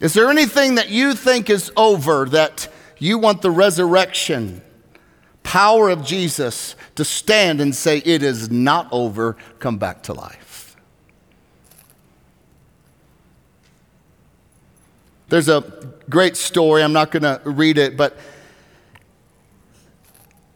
Is 0.00 0.14
there 0.14 0.30
anything 0.30 0.76
that 0.76 0.88
you 0.88 1.14
think 1.14 1.50
is 1.50 1.70
over 1.76 2.24
that 2.26 2.68
you 3.00 3.18
want 3.18 3.42
the 3.42 3.50
resurrection 3.50 4.62
power 5.42 5.88
of 5.88 6.04
Jesus 6.04 6.76
to 6.94 7.04
stand 7.04 7.60
and 7.60 7.74
say, 7.74 7.98
It 7.98 8.22
is 8.22 8.50
not 8.50 8.88
over, 8.92 9.36
come 9.58 9.78
back 9.78 10.02
to 10.04 10.12
life? 10.12 10.76
There's 15.28 15.48
a 15.48 15.62
great 16.08 16.36
story. 16.36 16.82
I'm 16.82 16.92
not 16.92 17.10
going 17.10 17.22
to 17.22 17.40
read 17.44 17.78
it, 17.78 17.96
but 17.96 18.16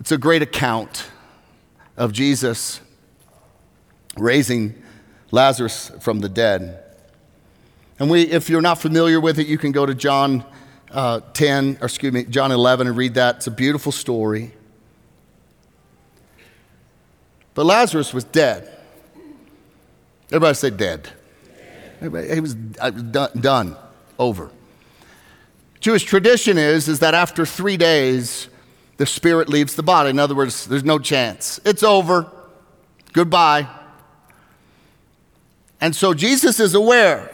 it's 0.00 0.12
a 0.12 0.18
great 0.18 0.42
account 0.42 1.07
of 1.96 2.12
Jesus 2.12 2.80
raising 4.18 4.74
Lazarus 5.30 5.92
from 6.00 6.20
the 6.20 6.28
dead. 6.28 6.83
And 7.98 8.11
we, 8.11 8.22
if 8.22 8.50
you're 8.50 8.61
not 8.61 8.80
familiar 8.80 9.20
with 9.20 9.38
it, 9.38 9.46
you 9.46 9.59
can 9.59 9.72
go 9.72 9.87
to 9.87 9.94
John 9.94 10.44
uh, 10.94 11.20
10, 11.35 11.78
or 11.80 11.87
excuse 11.87 12.12
me, 12.12 12.24
John 12.24 12.52
11 12.52 12.87
and 12.87 12.96
read 12.96 13.14
that. 13.14 13.37
It's 13.37 13.46
a 13.48 13.50
beautiful 13.50 13.92
story. 13.92 14.52
But 17.54 17.66
Lazarus 17.66 18.14
was 18.14 18.24
dead. 18.24 18.70
Everybody 20.28 20.54
say 20.54 20.70
dead. 20.70 21.09
He 22.00 22.09
was 22.09 22.57
uh, 22.80 22.90
done, 22.90 23.30
done, 23.40 23.76
over. 24.18 24.50
Jewish 25.80 26.04
tradition 26.04 26.59
is, 26.59 26.88
is 26.88 27.00
that 27.00 27.14
after 27.14 27.44
three 27.44 27.76
days, 27.76 28.48
the 28.96 29.07
spirit 29.07 29.48
leaves 29.48 29.74
the 29.74 29.83
body. 29.83 30.11
In 30.11 30.18
other 30.18 30.35
words, 30.35 30.66
there's 30.66 30.85
no 30.85 30.98
chance. 30.98 31.61
It's 31.64 31.83
over. 31.83 32.30
Goodbye. 33.12 33.68
And 35.80 35.94
so 35.94 36.14
Jesus 36.14 36.61
is 36.61 36.74
aware. 36.74 37.30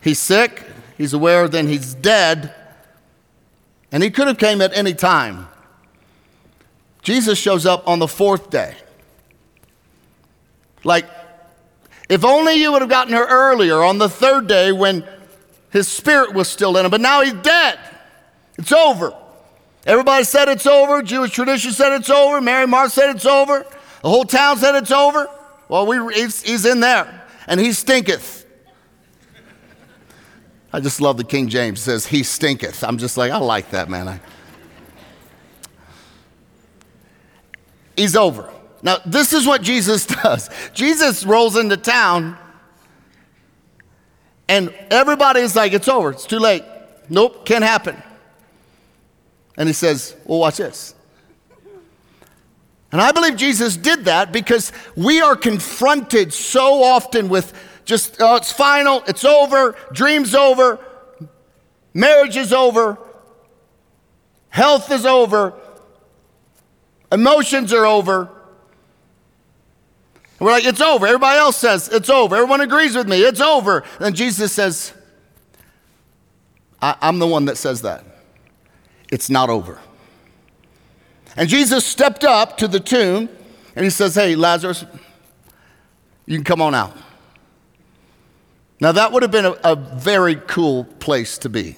He's 0.00 0.18
sick, 0.18 0.64
he's 1.02 1.12
aware 1.12 1.48
then 1.48 1.66
he's 1.66 1.94
dead, 1.94 2.54
and 3.90 4.04
he 4.04 4.10
could 4.10 4.28
have 4.28 4.38
came 4.38 4.60
at 4.60 4.72
any 4.72 4.94
time. 4.94 5.48
Jesus 7.02 7.36
shows 7.40 7.66
up 7.66 7.88
on 7.88 7.98
the 7.98 8.06
fourth 8.06 8.50
day. 8.50 8.76
Like, 10.84 11.06
if 12.08 12.24
only 12.24 12.54
you 12.54 12.70
would 12.70 12.82
have 12.82 12.88
gotten 12.88 13.12
here 13.12 13.26
earlier 13.28 13.82
on 13.82 13.98
the 13.98 14.08
third 14.08 14.46
day 14.46 14.70
when 14.70 15.04
his 15.70 15.88
spirit 15.88 16.34
was 16.34 16.48
still 16.48 16.76
in 16.76 16.84
him, 16.84 16.90
but 16.92 17.00
now 17.00 17.20
he's 17.22 17.32
dead. 17.32 17.80
It's 18.56 18.70
over. 18.70 19.12
Everybody 19.84 20.22
said 20.22 20.48
it's 20.48 20.68
over. 20.68 21.02
Jewish 21.02 21.32
tradition 21.32 21.72
said 21.72 21.92
it's 21.94 22.10
over. 22.10 22.40
Mary 22.40 22.68
Martha 22.68 22.90
said 22.90 23.16
it's 23.16 23.26
over. 23.26 23.66
The 24.02 24.08
whole 24.08 24.24
town 24.24 24.58
said 24.58 24.76
it's 24.76 24.92
over. 24.92 25.28
Well, 25.68 25.84
we, 25.84 26.14
he's, 26.14 26.42
he's 26.42 26.64
in 26.64 26.78
there, 26.78 27.24
and 27.48 27.58
he 27.58 27.72
stinketh. 27.72 28.41
I 30.72 30.80
just 30.80 31.00
love 31.00 31.16
the 31.18 31.24
King 31.24 31.48
James 31.48 31.80
it 31.80 31.82
says 31.82 32.06
he 32.06 32.22
stinketh. 32.22 32.82
I'm 32.82 32.98
just 32.98 33.16
like 33.16 33.30
I 33.30 33.36
like 33.36 33.70
that 33.70 33.88
man. 33.88 34.08
I, 34.08 34.20
he's 37.96 38.16
over. 38.16 38.50
Now 38.82 38.98
this 39.04 39.32
is 39.32 39.46
what 39.46 39.62
Jesus 39.62 40.06
does. 40.22 40.48
Jesus 40.72 41.24
rolls 41.24 41.56
into 41.56 41.76
town, 41.76 42.38
and 44.48 44.74
everybody's 44.90 45.54
like, 45.54 45.72
"It's 45.72 45.88
over. 45.88 46.10
It's 46.10 46.26
too 46.26 46.38
late. 46.38 46.64
Nope, 47.08 47.44
can't 47.44 47.64
happen." 47.64 48.02
And 49.58 49.68
he 49.68 49.72
says, 49.74 50.16
"Well, 50.24 50.38
watch 50.38 50.56
this." 50.56 50.94
And 52.92 53.00
I 53.00 53.10
believe 53.10 53.36
Jesus 53.36 53.76
did 53.78 54.04
that 54.04 54.32
because 54.32 54.70
we 54.94 55.22
are 55.22 55.34
confronted 55.34 56.32
so 56.32 56.82
often 56.82 57.30
with 57.30 57.54
just, 57.84 58.16
oh, 58.20 58.36
it's 58.36 58.52
final, 58.52 59.02
it's 59.06 59.24
over, 59.24 59.76
dream's 59.92 60.34
over, 60.34 60.78
marriage 61.94 62.36
is 62.36 62.52
over, 62.52 62.98
health 64.48 64.90
is 64.90 65.04
over, 65.04 65.54
emotions 67.10 67.72
are 67.72 67.86
over. 67.86 68.30
And 70.38 70.46
we're 70.46 70.52
like, 70.52 70.64
it's 70.64 70.80
over. 70.80 71.06
Everybody 71.06 71.38
else 71.38 71.56
says 71.56 71.88
it's 71.88 72.10
over. 72.10 72.34
Everyone 72.34 72.60
agrees 72.60 72.96
with 72.96 73.08
me, 73.08 73.22
it's 73.22 73.40
over. 73.40 73.84
And 74.00 74.16
Jesus 74.16 74.52
says, 74.52 74.92
I'm 76.80 77.20
the 77.20 77.28
one 77.28 77.44
that 77.44 77.56
says 77.56 77.82
that. 77.82 78.04
It's 79.12 79.30
not 79.30 79.50
over. 79.50 79.78
And 81.36 81.48
Jesus 81.48 81.86
stepped 81.86 82.24
up 82.24 82.56
to 82.58 82.66
the 82.66 82.80
tomb 82.80 83.28
and 83.76 83.84
he 83.84 83.90
says, 83.90 84.14
Hey, 84.14 84.34
Lazarus, 84.34 84.84
you 86.26 86.36
can 86.36 86.44
come 86.44 86.60
on 86.60 86.74
out. 86.74 86.96
Now, 88.82 88.92
that 88.92 89.12
would 89.12 89.22
have 89.22 89.30
been 89.30 89.46
a, 89.46 89.56
a 89.64 89.76
very 89.76 90.34
cool 90.34 90.84
place 90.84 91.38
to 91.38 91.48
be. 91.48 91.76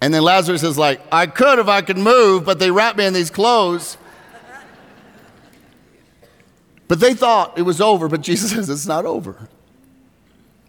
And 0.00 0.14
then 0.14 0.22
Lazarus 0.22 0.62
is 0.62 0.78
like, 0.78 1.00
I 1.10 1.26
could 1.26 1.58
if 1.58 1.66
I 1.66 1.82
could 1.82 1.98
move, 1.98 2.44
but 2.44 2.60
they 2.60 2.70
wrapped 2.70 2.96
me 2.96 3.04
in 3.06 3.14
these 3.14 3.30
clothes. 3.30 3.96
But 6.86 7.00
they 7.00 7.14
thought 7.14 7.58
it 7.58 7.62
was 7.62 7.80
over, 7.80 8.06
but 8.06 8.20
Jesus 8.20 8.50
says 8.54 8.70
it's 8.70 8.86
not 8.86 9.04
over. 9.04 9.48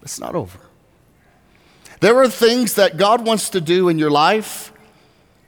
It's 0.02 0.18
not 0.18 0.34
over. 0.34 0.58
There 2.00 2.16
are 2.16 2.28
things 2.28 2.74
that 2.74 2.96
God 2.96 3.24
wants 3.24 3.50
to 3.50 3.60
do 3.60 3.88
in 3.88 3.98
your 3.98 4.10
life 4.10 4.72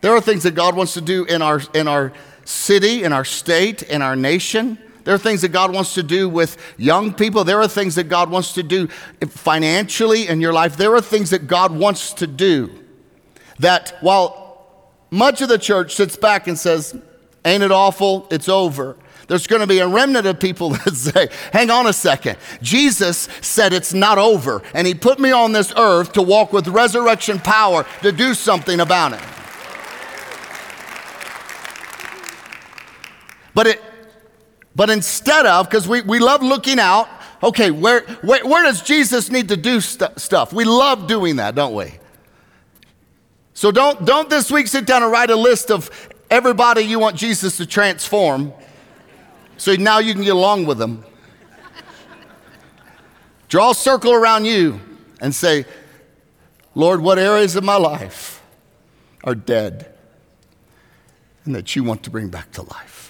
there 0.02 0.12
are 0.16 0.20
things 0.20 0.42
that 0.42 0.56
God 0.56 0.74
wants 0.74 0.94
to 0.94 1.00
do 1.00 1.24
in 1.24 1.42
our, 1.42 1.62
in 1.72 1.86
our 1.86 2.12
city, 2.44 3.04
in 3.04 3.12
our 3.12 3.24
state, 3.24 3.84
in 3.84 4.02
our 4.02 4.16
nation. 4.16 4.76
There 5.04 5.14
are 5.14 5.18
things 5.18 5.42
that 5.42 5.48
God 5.48 5.72
wants 5.72 5.94
to 5.94 6.02
do 6.02 6.28
with 6.28 6.56
young 6.76 7.12
people. 7.12 7.44
There 7.44 7.60
are 7.60 7.68
things 7.68 7.94
that 7.96 8.04
God 8.04 8.30
wants 8.30 8.52
to 8.54 8.62
do 8.62 8.86
financially 9.28 10.28
in 10.28 10.40
your 10.40 10.52
life. 10.52 10.76
There 10.76 10.94
are 10.94 11.00
things 11.00 11.30
that 11.30 11.46
God 11.46 11.72
wants 11.72 12.12
to 12.14 12.26
do 12.26 12.70
that 13.58 13.96
while 14.00 14.42
much 15.10 15.40
of 15.42 15.48
the 15.48 15.58
church 15.58 15.94
sits 15.94 16.16
back 16.16 16.46
and 16.46 16.58
says, 16.58 16.96
Ain't 17.44 17.62
it 17.62 17.72
awful? 17.72 18.28
It's 18.30 18.48
over. 18.48 18.96
There's 19.28 19.46
going 19.46 19.60
to 19.60 19.66
be 19.66 19.78
a 19.78 19.88
remnant 19.88 20.26
of 20.26 20.38
people 20.38 20.70
that 20.84 20.94
say, 20.94 21.28
Hang 21.52 21.70
on 21.70 21.86
a 21.86 21.92
second. 21.92 22.38
Jesus 22.60 23.28
said 23.40 23.72
it's 23.72 23.92
not 23.92 24.18
over, 24.18 24.62
and 24.74 24.86
He 24.86 24.94
put 24.94 25.18
me 25.18 25.32
on 25.32 25.52
this 25.52 25.72
earth 25.76 26.12
to 26.12 26.22
walk 26.22 26.52
with 26.52 26.68
resurrection 26.68 27.38
power 27.38 27.84
to 28.02 28.12
do 28.12 28.34
something 28.34 28.80
about 28.80 29.14
it. 29.14 29.20
But 33.54 33.66
it, 33.66 33.82
but 34.74 34.90
instead 34.90 35.46
of, 35.46 35.68
because 35.68 35.86
we, 35.86 36.00
we 36.02 36.18
love 36.18 36.42
looking 36.42 36.78
out, 36.78 37.08
okay, 37.42 37.70
where, 37.70 38.00
where, 38.22 38.44
where 38.46 38.62
does 38.62 38.82
Jesus 38.82 39.30
need 39.30 39.48
to 39.48 39.56
do 39.56 39.80
st- 39.80 40.18
stuff? 40.18 40.52
We 40.52 40.64
love 40.64 41.06
doing 41.06 41.36
that, 41.36 41.54
don't 41.54 41.74
we? 41.74 41.94
So 43.54 43.70
don't, 43.70 44.04
don't 44.04 44.30
this 44.30 44.50
week 44.50 44.66
sit 44.66 44.86
down 44.86 45.02
and 45.02 45.12
write 45.12 45.30
a 45.30 45.36
list 45.36 45.70
of 45.70 45.90
everybody 46.30 46.82
you 46.82 46.98
want 46.98 47.16
Jesus 47.16 47.58
to 47.58 47.66
transform 47.66 48.52
so 49.58 49.74
now 49.74 49.98
you 49.98 50.14
can 50.14 50.24
get 50.24 50.34
along 50.34 50.66
with 50.66 50.78
them. 50.78 51.04
Draw 53.48 53.72
a 53.72 53.74
circle 53.74 54.12
around 54.12 54.46
you 54.46 54.80
and 55.20 55.34
say, 55.34 55.66
Lord, 56.74 57.02
what 57.02 57.18
areas 57.18 57.54
of 57.54 57.62
my 57.62 57.76
life 57.76 58.42
are 59.24 59.34
dead 59.34 59.92
and 61.44 61.54
that 61.54 61.76
you 61.76 61.84
want 61.84 62.02
to 62.04 62.10
bring 62.10 62.28
back 62.28 62.50
to 62.52 62.62
life? 62.62 63.01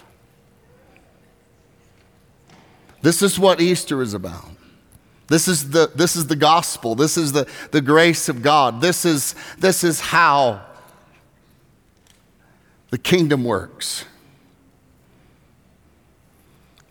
This 3.02 3.20
is 3.20 3.38
what 3.38 3.60
Easter 3.60 4.00
is 4.00 4.14
about. 4.14 4.48
This 5.28 5.48
is 5.48 5.70
the, 5.70 5.90
this 5.94 6.14
is 6.14 6.26
the 6.26 6.36
gospel. 6.36 6.94
This 6.94 7.16
is 7.16 7.32
the, 7.32 7.48
the 7.70 7.80
grace 7.80 8.28
of 8.28 8.42
God. 8.42 8.80
This 8.80 9.04
is, 9.04 9.34
this 9.58 9.82
is 9.82 10.00
how 10.00 10.62
the 12.90 12.98
kingdom 12.98 13.44
works. 13.44 14.04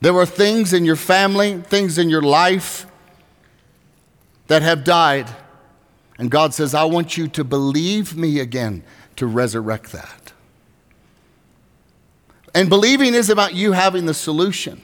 There 0.02 0.16
are 0.18 0.26
things 0.26 0.74
in 0.74 0.84
your 0.84 0.96
family, 0.96 1.62
things 1.62 1.98
in 1.98 2.10
your 2.10 2.24
life 2.24 2.88
that 4.48 4.64
have 4.64 4.84
died. 4.84 5.30
And 6.18 6.30
God 6.30 6.54
says, 6.54 6.74
I 6.74 6.86
want 6.86 7.18
you 7.18 7.28
to 7.30 7.44
believe 7.44 8.18
me 8.18 8.40
again 8.40 8.84
to 9.18 9.28
resurrect 9.28 9.92
that. 9.92 10.34
And 12.54 12.68
believing 12.68 13.14
is 13.14 13.30
about 13.30 13.54
you 13.54 13.72
having 13.72 14.08
the 14.08 14.14
solution 14.14 14.82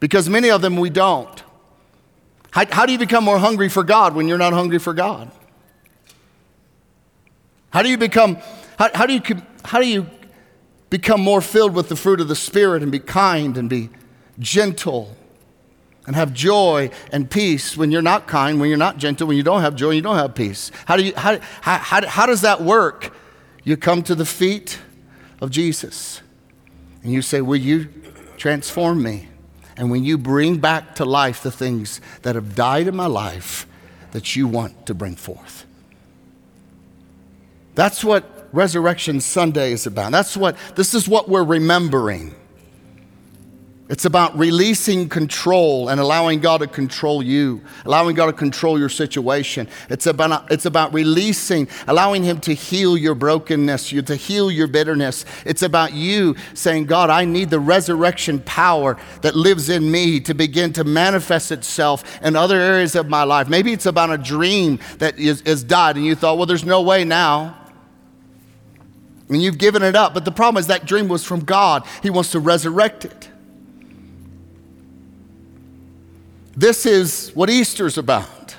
because 0.00 0.28
many 0.28 0.50
of 0.50 0.62
them 0.62 0.76
we 0.76 0.90
don't. 0.90 1.42
How, 2.50 2.64
how, 2.70 2.86
do 2.86 2.92
you 2.92 2.98
become 2.98 3.22
more 3.22 3.38
hungry 3.38 3.68
for 3.68 3.84
God 3.84 4.14
when 4.14 4.26
you're 4.26 4.38
not 4.38 4.52
hungry 4.52 4.78
for 4.78 4.92
God? 4.92 5.30
How 7.70 7.82
do 7.82 7.88
you 7.88 7.98
become, 7.98 8.38
how, 8.78 8.90
how, 8.94 9.06
do 9.06 9.12
you, 9.12 9.22
how 9.64 9.78
do 9.78 9.86
you 9.86 10.06
become 10.88 11.20
more 11.20 11.40
filled 11.40 11.74
with 11.74 11.88
the 11.88 11.96
fruit 11.96 12.20
of 12.20 12.26
the 12.26 12.34
Spirit 12.34 12.82
and 12.82 12.90
be 12.90 12.98
kind 12.98 13.56
and 13.56 13.70
be 13.70 13.90
gentle 14.40 15.16
and 16.06 16.16
have 16.16 16.32
joy 16.32 16.90
and 17.12 17.30
peace 17.30 17.76
when 17.76 17.92
you're 17.92 18.02
not 18.02 18.26
kind, 18.26 18.58
when 18.58 18.68
you're 18.68 18.78
not 18.78 18.96
gentle, 18.96 19.28
when 19.28 19.36
you 19.36 19.44
don't 19.44 19.60
have 19.60 19.76
joy, 19.76 19.90
you 19.90 20.02
don't 20.02 20.16
have 20.16 20.34
peace? 20.34 20.72
How, 20.86 20.96
do 20.96 21.04
you, 21.04 21.12
how, 21.16 21.38
how, 21.60 21.78
how, 21.78 22.06
how 22.06 22.26
does 22.26 22.40
that 22.40 22.60
work? 22.60 23.14
You 23.62 23.76
come 23.76 24.02
to 24.04 24.16
the 24.16 24.26
feet 24.26 24.80
of 25.40 25.50
Jesus 25.50 26.22
and 27.04 27.12
you 27.12 27.22
say, 27.22 27.40
Will 27.40 27.56
you 27.56 27.88
transform 28.36 29.02
me? 29.02 29.29
And 29.80 29.90
when 29.90 30.04
you 30.04 30.18
bring 30.18 30.58
back 30.58 30.94
to 30.96 31.06
life 31.06 31.42
the 31.42 31.50
things 31.50 32.02
that 32.20 32.34
have 32.34 32.54
died 32.54 32.86
in 32.86 32.94
my 32.94 33.06
life 33.06 33.66
that 34.12 34.36
you 34.36 34.46
want 34.46 34.84
to 34.84 34.92
bring 34.92 35.16
forth. 35.16 35.64
That's 37.74 38.04
what 38.04 38.50
Resurrection 38.52 39.22
Sunday 39.22 39.72
is 39.72 39.86
about. 39.86 40.12
That's 40.12 40.36
what 40.36 40.58
this 40.76 40.92
is 40.92 41.08
what 41.08 41.30
we're 41.30 41.44
remembering. 41.44 42.34
It's 43.90 44.04
about 44.04 44.38
releasing 44.38 45.08
control 45.08 45.88
and 45.88 46.00
allowing 46.00 46.38
God 46.38 46.58
to 46.58 46.68
control 46.68 47.24
you, 47.24 47.60
allowing 47.84 48.14
God 48.14 48.26
to 48.26 48.32
control 48.32 48.78
your 48.78 48.88
situation. 48.88 49.66
It's 49.88 50.06
about, 50.06 50.52
it's 50.52 50.64
about 50.64 50.94
releasing, 50.94 51.66
allowing 51.88 52.22
Him 52.22 52.38
to 52.42 52.54
heal 52.54 52.96
your 52.96 53.16
brokenness, 53.16 53.90
you, 53.90 54.00
to 54.02 54.14
heal 54.14 54.48
your 54.48 54.68
bitterness. 54.68 55.24
It's 55.44 55.62
about 55.62 55.92
you 55.92 56.36
saying, 56.54 56.86
God, 56.86 57.10
I 57.10 57.24
need 57.24 57.50
the 57.50 57.58
resurrection 57.58 58.38
power 58.42 58.96
that 59.22 59.34
lives 59.34 59.68
in 59.68 59.90
me 59.90 60.20
to 60.20 60.34
begin 60.34 60.72
to 60.74 60.84
manifest 60.84 61.50
itself 61.50 62.20
in 62.22 62.36
other 62.36 62.60
areas 62.60 62.94
of 62.94 63.08
my 63.08 63.24
life. 63.24 63.48
Maybe 63.48 63.72
it's 63.72 63.86
about 63.86 64.10
a 64.10 64.18
dream 64.18 64.78
that 64.98 65.18
is, 65.18 65.42
is 65.42 65.64
died 65.64 65.96
and 65.96 66.06
you 66.06 66.14
thought, 66.14 66.36
well, 66.36 66.46
there's 66.46 66.64
no 66.64 66.80
way 66.80 67.04
now. 67.04 67.58
And 69.28 69.42
you've 69.42 69.58
given 69.58 69.82
it 69.82 69.96
up. 69.96 70.14
But 70.14 70.24
the 70.24 70.30
problem 70.30 70.60
is 70.60 70.68
that 70.68 70.86
dream 70.86 71.08
was 71.08 71.24
from 71.24 71.40
God, 71.40 71.84
He 72.04 72.10
wants 72.10 72.30
to 72.30 72.38
resurrect 72.38 73.04
it. 73.04 73.30
This 76.60 76.84
is 76.84 77.30
what 77.30 77.48
Easter's 77.48 77.96
about. 77.96 78.54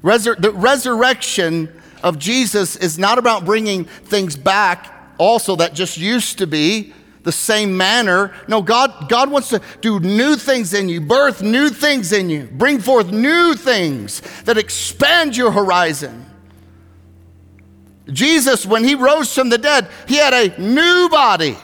Resur- 0.00 0.40
the 0.40 0.52
resurrection 0.52 1.68
of 2.00 2.16
Jesus 2.16 2.76
is 2.76 2.96
not 2.96 3.18
about 3.18 3.44
bringing 3.44 3.86
things 3.86 4.36
back, 4.36 4.94
also, 5.18 5.56
that 5.56 5.74
just 5.74 5.98
used 5.98 6.38
to 6.38 6.46
be 6.46 6.94
the 7.24 7.32
same 7.32 7.76
manner. 7.76 8.32
No, 8.46 8.62
God, 8.62 9.08
God 9.08 9.28
wants 9.28 9.48
to 9.48 9.60
do 9.80 9.98
new 9.98 10.36
things 10.36 10.72
in 10.72 10.88
you, 10.88 11.00
birth 11.00 11.42
new 11.42 11.70
things 11.70 12.12
in 12.12 12.30
you, 12.30 12.48
bring 12.52 12.78
forth 12.78 13.10
new 13.10 13.54
things 13.54 14.22
that 14.44 14.56
expand 14.56 15.36
your 15.36 15.50
horizon. 15.50 16.24
Jesus, 18.12 18.64
when 18.64 18.84
he 18.84 18.94
rose 18.94 19.34
from 19.34 19.48
the 19.48 19.58
dead, 19.58 19.88
he 20.06 20.18
had 20.18 20.32
a 20.32 20.56
new 20.56 21.08
body, 21.08 21.56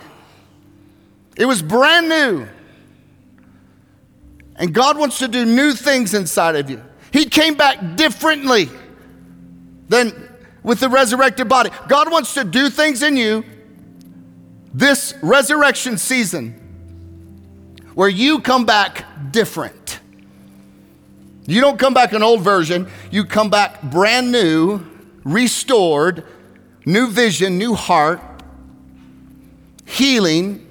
it 1.37 1.45
was 1.45 1.63
brand 1.63 2.09
new. 2.09 2.49
And 4.63 4.73
God 4.73 4.97
wants 4.97 5.19
to 5.19 5.27
do 5.27 5.45
new 5.45 5.73
things 5.73 6.15
inside 6.15 6.55
of 6.55 6.71
you. 6.71 6.81
He 7.13 7.25
came 7.25 7.57
back 7.57 7.97
differently 7.97 8.71
than 9.89 10.29
with 10.63 10.79
the 10.79 10.89
resurrected 10.89 11.49
body. 11.49 11.71
God 11.89 12.13
wants 12.13 12.35
to 12.35 12.45
do 12.45 12.71
things 12.71 13.03
in 13.03 13.17
you 13.17 13.45
this 14.73 15.15
resurrection 15.21 15.99
season 15.99 16.53
where 17.95 18.09
you 18.09 18.39
come 18.39 18.65
back 18.65 19.05
different. 19.33 19.99
You 21.45 21.61
don't 21.61 21.77
come 21.77 21.93
back 21.93 22.13
an 22.13 22.23
old 22.23 22.43
version, 22.43 22.89
you 23.11 23.25
come 23.25 23.51
back 23.51 23.83
brand 23.83 24.31
new, 24.31 24.87
restored, 25.25 26.25
new 26.87 27.09
vision, 27.09 27.59
new 27.59 27.75
heart, 27.75 28.21
healing 29.87 30.65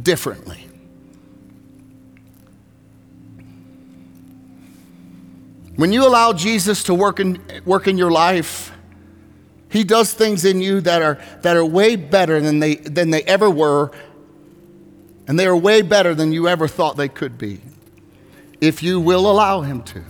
differently. 0.00 0.68
When 5.76 5.92
you 5.92 6.06
allow 6.06 6.32
Jesus 6.32 6.82
to 6.84 6.94
work 6.94 7.18
in, 7.18 7.40
work 7.64 7.88
in 7.88 7.96
your 7.96 8.10
life, 8.10 8.72
He 9.70 9.84
does 9.84 10.12
things 10.12 10.44
in 10.44 10.60
you 10.60 10.80
that 10.82 11.00
are, 11.00 11.18
that 11.40 11.56
are 11.56 11.64
way 11.64 11.96
better 11.96 12.40
than 12.40 12.58
they, 12.58 12.76
than 12.76 13.10
they 13.10 13.22
ever 13.22 13.50
were, 13.50 13.90
and 15.26 15.38
they 15.38 15.46
are 15.46 15.56
way 15.56 15.80
better 15.80 16.14
than 16.14 16.32
you 16.32 16.46
ever 16.46 16.68
thought 16.68 16.96
they 16.96 17.08
could 17.08 17.38
be, 17.38 17.60
if 18.60 18.82
you 18.82 19.00
will 19.00 19.30
allow 19.30 19.62
Him 19.62 19.82
to. 19.84 20.04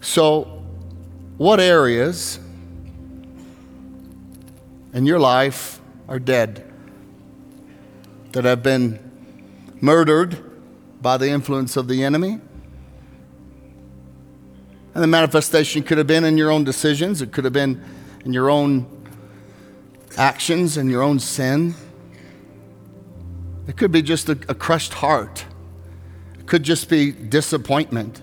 So, 0.00 0.44
what 1.36 1.58
areas 1.58 2.38
in 4.94 5.04
your 5.04 5.18
life 5.18 5.80
are 6.08 6.20
dead? 6.20 6.65
That 8.36 8.44
have 8.44 8.62
been 8.62 8.98
murdered 9.80 10.36
by 11.00 11.16
the 11.16 11.26
influence 11.26 11.74
of 11.74 11.88
the 11.88 12.04
enemy. 12.04 12.38
And 14.92 15.02
the 15.02 15.06
manifestation 15.06 15.82
could 15.82 15.96
have 15.96 16.06
been 16.06 16.22
in 16.22 16.36
your 16.36 16.50
own 16.50 16.62
decisions, 16.62 17.22
it 17.22 17.32
could 17.32 17.44
have 17.44 17.54
been 17.54 17.82
in 18.26 18.34
your 18.34 18.50
own 18.50 18.86
actions 20.18 20.76
and 20.76 20.90
your 20.90 21.00
own 21.00 21.18
sin. 21.18 21.74
It 23.66 23.78
could 23.78 23.90
be 23.90 24.02
just 24.02 24.28
a, 24.28 24.32
a, 24.50 24.54
crushed 24.54 24.92
heart. 24.92 25.46
It 26.38 26.46
could 26.46 26.62
just 26.62 26.90
be 26.90 27.12
disappointment. 27.12 28.20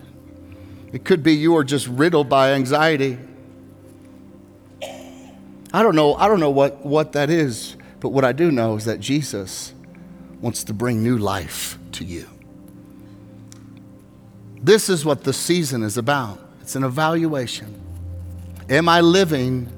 It 0.91 1.05
could 1.05 1.23
be 1.23 1.33
you 1.33 1.57
are 1.57 1.63
just 1.63 1.87
riddled 1.87 2.29
by 2.29 2.51
anxiety. 2.51 3.17
I 5.73 5.81
don't 5.81 5.95
know, 5.95 6.13
I 6.13 6.27
don't 6.27 6.39
know 6.39 6.51
what, 6.51 6.85
what 6.85 7.13
that 7.13 7.31
is, 7.31 7.75
but 7.99 8.09
what 8.09 8.23
I 8.23 8.31
do 8.31 8.51
know 8.51 8.75
is 8.75 8.85
that 8.85 8.99
Jesus 8.99 9.73
wants 10.43 10.65
to 10.65 10.73
bring 10.73 11.01
new 11.01 11.17
life 11.17 11.77
to 11.93 12.03
you. 12.03 12.27
This 14.61 14.89
is 14.89 15.05
what 15.05 15.23
the 15.23 15.31
season 15.31 15.83
is 15.83 15.97
about 15.97 16.37
it's 16.61 16.75
an 16.75 16.83
evaluation. 16.83 17.81
Am 18.69 18.87
I 18.87 19.01
living 19.01 19.69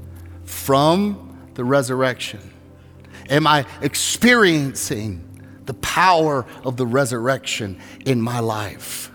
from 0.43 1.49
the 1.53 1.63
resurrection? 1.63 2.51
Am 3.29 3.45
I 3.47 3.65
experiencing 3.81 5.21
the 5.65 5.73
power 5.75 6.45
of 6.63 6.77
the 6.77 6.85
resurrection 6.85 7.79
in 8.05 8.19
my 8.21 8.39
life? 8.39 9.11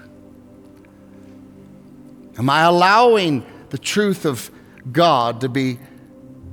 Am 2.39 2.49
I 2.49 2.63
allowing 2.63 3.45
the 3.71 3.79
truth 3.79 4.25
of 4.25 4.51
God 4.91 5.41
to 5.41 5.49
be 5.49 5.79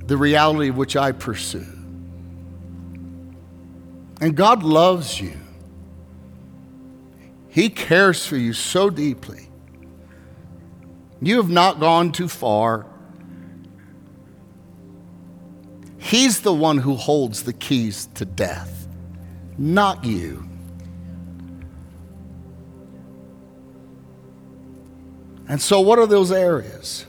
the 0.06 0.16
reality 0.16 0.70
which 0.70 0.96
I 0.96 1.12
pursue? 1.12 1.77
And 4.20 4.36
God 4.36 4.62
loves 4.62 5.20
you. 5.20 5.34
He 7.48 7.68
cares 7.68 8.26
for 8.26 8.36
you 8.36 8.52
so 8.52 8.90
deeply. 8.90 9.48
You 11.20 11.36
have 11.36 11.50
not 11.50 11.80
gone 11.80 12.12
too 12.12 12.28
far. 12.28 12.86
He's 15.98 16.40
the 16.40 16.54
one 16.54 16.78
who 16.78 16.94
holds 16.94 17.42
the 17.42 17.52
keys 17.52 18.08
to 18.14 18.24
death, 18.24 18.88
not 19.56 20.04
you. 20.04 20.48
And 25.48 25.60
so, 25.60 25.80
what 25.80 25.98
are 25.98 26.06
those 26.06 26.30
areas? 26.30 27.06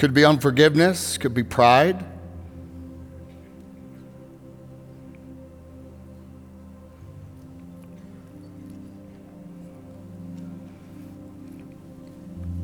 Could 0.00 0.14
be 0.14 0.24
unforgiveness, 0.24 1.18
could 1.18 1.34
be 1.34 1.42
pride. 1.42 2.02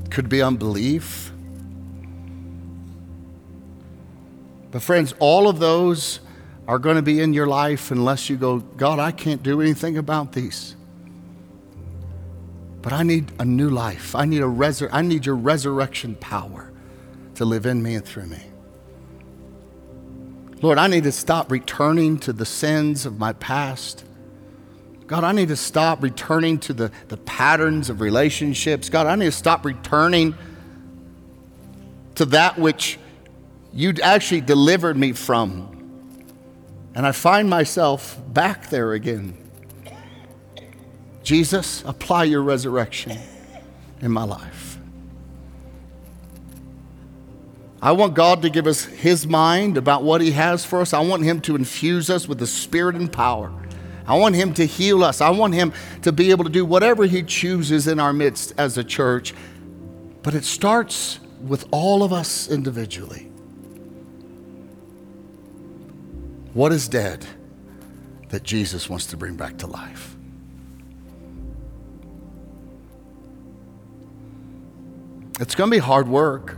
Could 0.08 0.30
be 0.30 0.40
unbelief. 0.40 1.30
But, 4.70 4.80
friends, 4.80 5.12
all 5.18 5.46
of 5.46 5.58
those 5.58 6.20
are 6.66 6.78
going 6.78 6.96
to 6.96 7.02
be 7.02 7.20
in 7.20 7.34
your 7.34 7.46
life 7.46 7.90
unless 7.90 8.30
you 8.30 8.38
go, 8.38 8.60
God, 8.60 8.98
I 8.98 9.12
can't 9.12 9.42
do 9.42 9.60
anything 9.60 9.98
about 9.98 10.32
these. 10.32 10.74
But 12.80 12.94
I 12.94 13.02
need 13.02 13.30
a 13.38 13.44
new 13.44 13.68
life. 13.68 14.14
I 14.14 14.24
need, 14.24 14.40
a 14.40 14.46
resur- 14.46 14.88
I 14.90 15.02
need 15.02 15.26
your 15.26 15.36
resurrection 15.36 16.14
power 16.14 16.65
to 17.36 17.44
live 17.44 17.66
in 17.66 17.82
me 17.82 17.94
and 17.94 18.04
through 18.04 18.26
me. 18.26 18.42
Lord, 20.62 20.78
I 20.78 20.86
need 20.86 21.04
to 21.04 21.12
stop 21.12 21.50
returning 21.50 22.18
to 22.20 22.32
the 22.32 22.46
sins 22.46 23.06
of 23.06 23.18
my 23.18 23.34
past. 23.34 24.04
God, 25.06 25.22
I 25.22 25.32
need 25.32 25.48
to 25.48 25.56
stop 25.56 26.02
returning 26.02 26.58
to 26.60 26.72
the, 26.72 26.90
the 27.08 27.18
patterns 27.18 27.90
of 27.90 28.00
relationships. 28.00 28.88
God, 28.88 29.06
I 29.06 29.14
need 29.14 29.26
to 29.26 29.32
stop 29.32 29.64
returning 29.64 30.34
to 32.16 32.24
that 32.26 32.58
which 32.58 32.98
you 33.72 33.94
actually 34.02 34.40
delivered 34.40 34.96
me 34.96 35.12
from. 35.12 35.72
And 36.94 37.06
I 37.06 37.12
find 37.12 37.48
myself 37.48 38.18
back 38.32 38.70
there 38.70 38.94
again. 38.94 39.36
Jesus, 41.22 41.84
apply 41.84 42.24
your 42.24 42.42
resurrection 42.42 43.18
in 44.00 44.10
my 44.10 44.24
life. 44.24 44.75
I 47.86 47.92
want 47.92 48.14
God 48.14 48.42
to 48.42 48.50
give 48.50 48.66
us 48.66 48.84
His 48.84 49.28
mind 49.28 49.76
about 49.76 50.02
what 50.02 50.20
He 50.20 50.32
has 50.32 50.64
for 50.64 50.80
us. 50.80 50.92
I 50.92 51.00
want 51.00 51.22
Him 51.22 51.40
to 51.42 51.54
infuse 51.54 52.10
us 52.10 52.26
with 52.26 52.38
the 52.38 52.46
Spirit 52.46 52.96
and 52.96 53.12
power 53.12 53.52
I 54.06 54.16
want 54.16 54.36
Him 54.36 54.54
to 54.54 54.64
heal 54.64 55.02
us. 55.02 55.20
I 55.20 55.30
want 55.30 55.54
Him 55.54 55.72
to 56.02 56.12
be 56.12 56.30
able 56.30 56.44
to 56.44 56.50
do 56.50 56.64
whatever 56.64 57.04
He 57.04 57.22
chooses 57.22 57.88
in 57.88 57.98
our 57.98 58.12
midst 58.12 58.54
as 58.56 58.78
a 58.78 58.84
church. 58.84 59.34
But 60.22 60.34
it 60.34 60.44
starts 60.44 61.18
with 61.40 61.66
all 61.70 62.02
of 62.02 62.12
us 62.12 62.48
individually. 62.48 63.24
What 66.54 66.72
is 66.72 66.88
dead 66.88 67.26
that 68.28 68.42
Jesus 68.42 68.88
wants 68.88 69.06
to 69.06 69.16
bring 69.16 69.36
back 69.36 69.58
to 69.58 69.66
life? 69.66 70.16
It's 75.38 75.54
going 75.54 75.70
to 75.70 75.74
be 75.74 75.80
hard 75.80 76.08
work. 76.08 76.56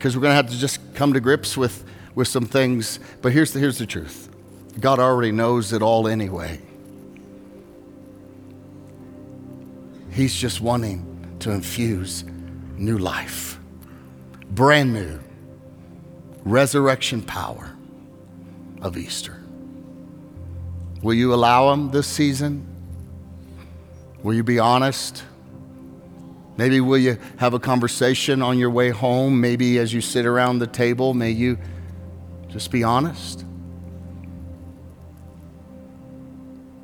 Because 0.00 0.16
we're 0.16 0.22
going 0.22 0.30
to 0.30 0.36
have 0.36 0.48
to 0.48 0.56
just 0.56 0.94
come 0.94 1.12
to 1.12 1.20
grips 1.20 1.58
with, 1.58 1.84
with 2.14 2.26
some 2.26 2.46
things. 2.46 3.00
But 3.20 3.32
here's 3.32 3.52
the, 3.52 3.58
here's 3.58 3.76
the 3.76 3.84
truth 3.84 4.30
God 4.80 4.98
already 4.98 5.30
knows 5.30 5.74
it 5.74 5.82
all 5.82 6.08
anyway. 6.08 6.58
He's 10.10 10.34
just 10.34 10.62
wanting 10.62 11.36
to 11.40 11.50
infuse 11.50 12.24
new 12.78 12.96
life, 12.96 13.60
brand 14.50 14.94
new 14.94 15.20
resurrection 16.44 17.20
power 17.20 17.70
of 18.80 18.96
Easter. 18.96 19.38
Will 21.02 21.12
you 21.12 21.34
allow 21.34 21.74
Him 21.74 21.90
this 21.90 22.06
season? 22.06 22.66
Will 24.22 24.32
you 24.32 24.44
be 24.44 24.58
honest? 24.58 25.24
Maybe 26.60 26.78
will 26.82 26.98
you 26.98 27.16
have 27.38 27.54
a 27.54 27.58
conversation 27.58 28.42
on 28.42 28.58
your 28.58 28.68
way 28.68 28.90
home? 28.90 29.40
Maybe 29.40 29.78
as 29.78 29.94
you 29.94 30.02
sit 30.02 30.26
around 30.26 30.58
the 30.58 30.66
table, 30.66 31.14
may 31.14 31.30
you 31.30 31.56
just 32.48 32.70
be 32.70 32.84
honest? 32.84 33.46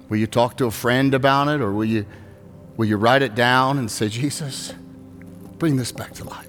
Will 0.09 0.17
you 0.17 0.27
talk 0.27 0.57
to 0.57 0.65
a 0.65 0.71
friend 0.71 1.13
about 1.13 1.49
it 1.49 1.61
or 1.61 1.75
will 1.75 1.85
you, 1.85 2.07
will 2.79 2.87
you 2.87 2.97
write 2.97 3.21
it 3.21 3.35
down 3.35 3.77
and 3.77 3.91
say, 3.91 4.09
Jesus, 4.09 4.73
bring 5.59 5.77
this 5.77 5.93
back 5.93 6.15
to 6.15 6.25
life? 6.25 6.49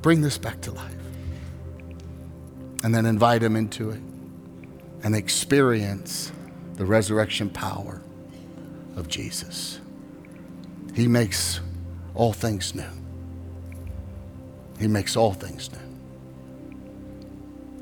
Bring 0.00 0.22
this 0.22 0.38
back 0.38 0.62
to 0.62 0.72
life. 0.72 0.96
And 2.82 2.94
then 2.94 3.04
invite 3.04 3.42
him 3.42 3.54
into 3.54 3.90
it 3.90 4.00
and 5.02 5.14
experience 5.14 6.32
the 6.76 6.86
resurrection 6.86 7.50
power 7.50 8.00
of 8.96 9.08
Jesus. 9.08 9.79
He 10.94 11.06
makes 11.08 11.60
all 12.14 12.32
things 12.32 12.74
new. 12.74 12.84
He 14.78 14.86
makes 14.88 15.16
all 15.16 15.32
things 15.32 15.70
new. 15.70 15.78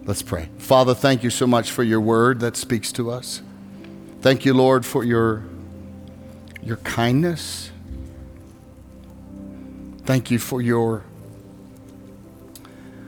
Let's 0.04 0.22
pray. 0.22 0.48
Father, 0.58 0.94
thank 0.94 1.22
you 1.22 1.30
so 1.30 1.46
much 1.46 1.70
for 1.70 1.82
your 1.82 2.00
word 2.00 2.40
that 2.40 2.56
speaks 2.56 2.92
to 2.92 3.10
us. 3.10 3.42
Thank 4.20 4.44
you, 4.44 4.54
Lord, 4.54 4.84
for 4.84 5.04
your, 5.04 5.44
your 6.62 6.78
kindness. 6.78 7.70
Thank 10.04 10.30
you 10.30 10.38
for 10.38 10.62
your 10.62 11.04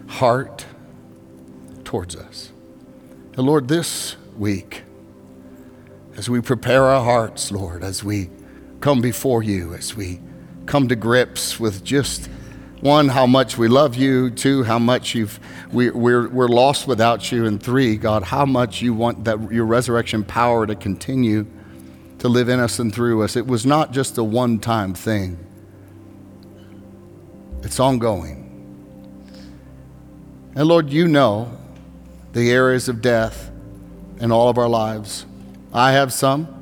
heart 0.06 0.66
towards 1.84 2.14
us. 2.14 2.52
And 3.36 3.46
Lord, 3.46 3.68
this 3.68 4.16
week, 4.36 4.82
as 6.16 6.28
we 6.28 6.40
prepare 6.40 6.84
our 6.84 7.02
hearts, 7.02 7.50
Lord, 7.50 7.82
as 7.82 8.04
we 8.04 8.28
come 8.80 9.00
before 9.00 9.42
you, 9.42 9.74
as 9.74 9.94
we 9.94 10.20
come 10.66 10.88
to 10.88 10.96
grips 10.96 11.60
with 11.60 11.84
just 11.84 12.28
one, 12.80 13.08
how 13.08 13.26
much 13.26 13.58
we 13.58 13.68
love 13.68 13.94
you, 13.94 14.30
two, 14.30 14.62
how 14.62 14.78
much 14.78 15.14
you've, 15.14 15.38
we, 15.70 15.90
we're, 15.90 16.28
we're 16.28 16.48
lost 16.48 16.86
without 16.86 17.30
you, 17.30 17.44
and 17.44 17.62
three, 17.62 17.96
God, 17.96 18.22
how 18.22 18.46
much 18.46 18.80
you 18.80 18.94
want 18.94 19.24
that 19.24 19.52
your 19.52 19.66
resurrection 19.66 20.24
power 20.24 20.66
to 20.66 20.74
continue 20.74 21.46
to 22.20 22.28
live 22.28 22.48
in 22.48 22.58
us 22.58 22.78
and 22.78 22.94
through 22.94 23.22
us. 23.22 23.36
It 23.36 23.46
was 23.46 23.66
not 23.66 23.92
just 23.92 24.16
a 24.16 24.24
one 24.24 24.58
time 24.58 24.94
thing, 24.94 25.38
it's 27.62 27.78
ongoing. 27.78 28.46
And 30.54 30.66
Lord, 30.66 30.90
you 30.90 31.06
know 31.06 31.56
the 32.32 32.50
areas 32.50 32.88
of 32.88 33.02
death 33.02 33.50
in 34.20 34.32
all 34.32 34.48
of 34.48 34.56
our 34.56 34.68
lives. 34.68 35.26
I 35.72 35.92
have 35.92 36.12
some. 36.12 36.59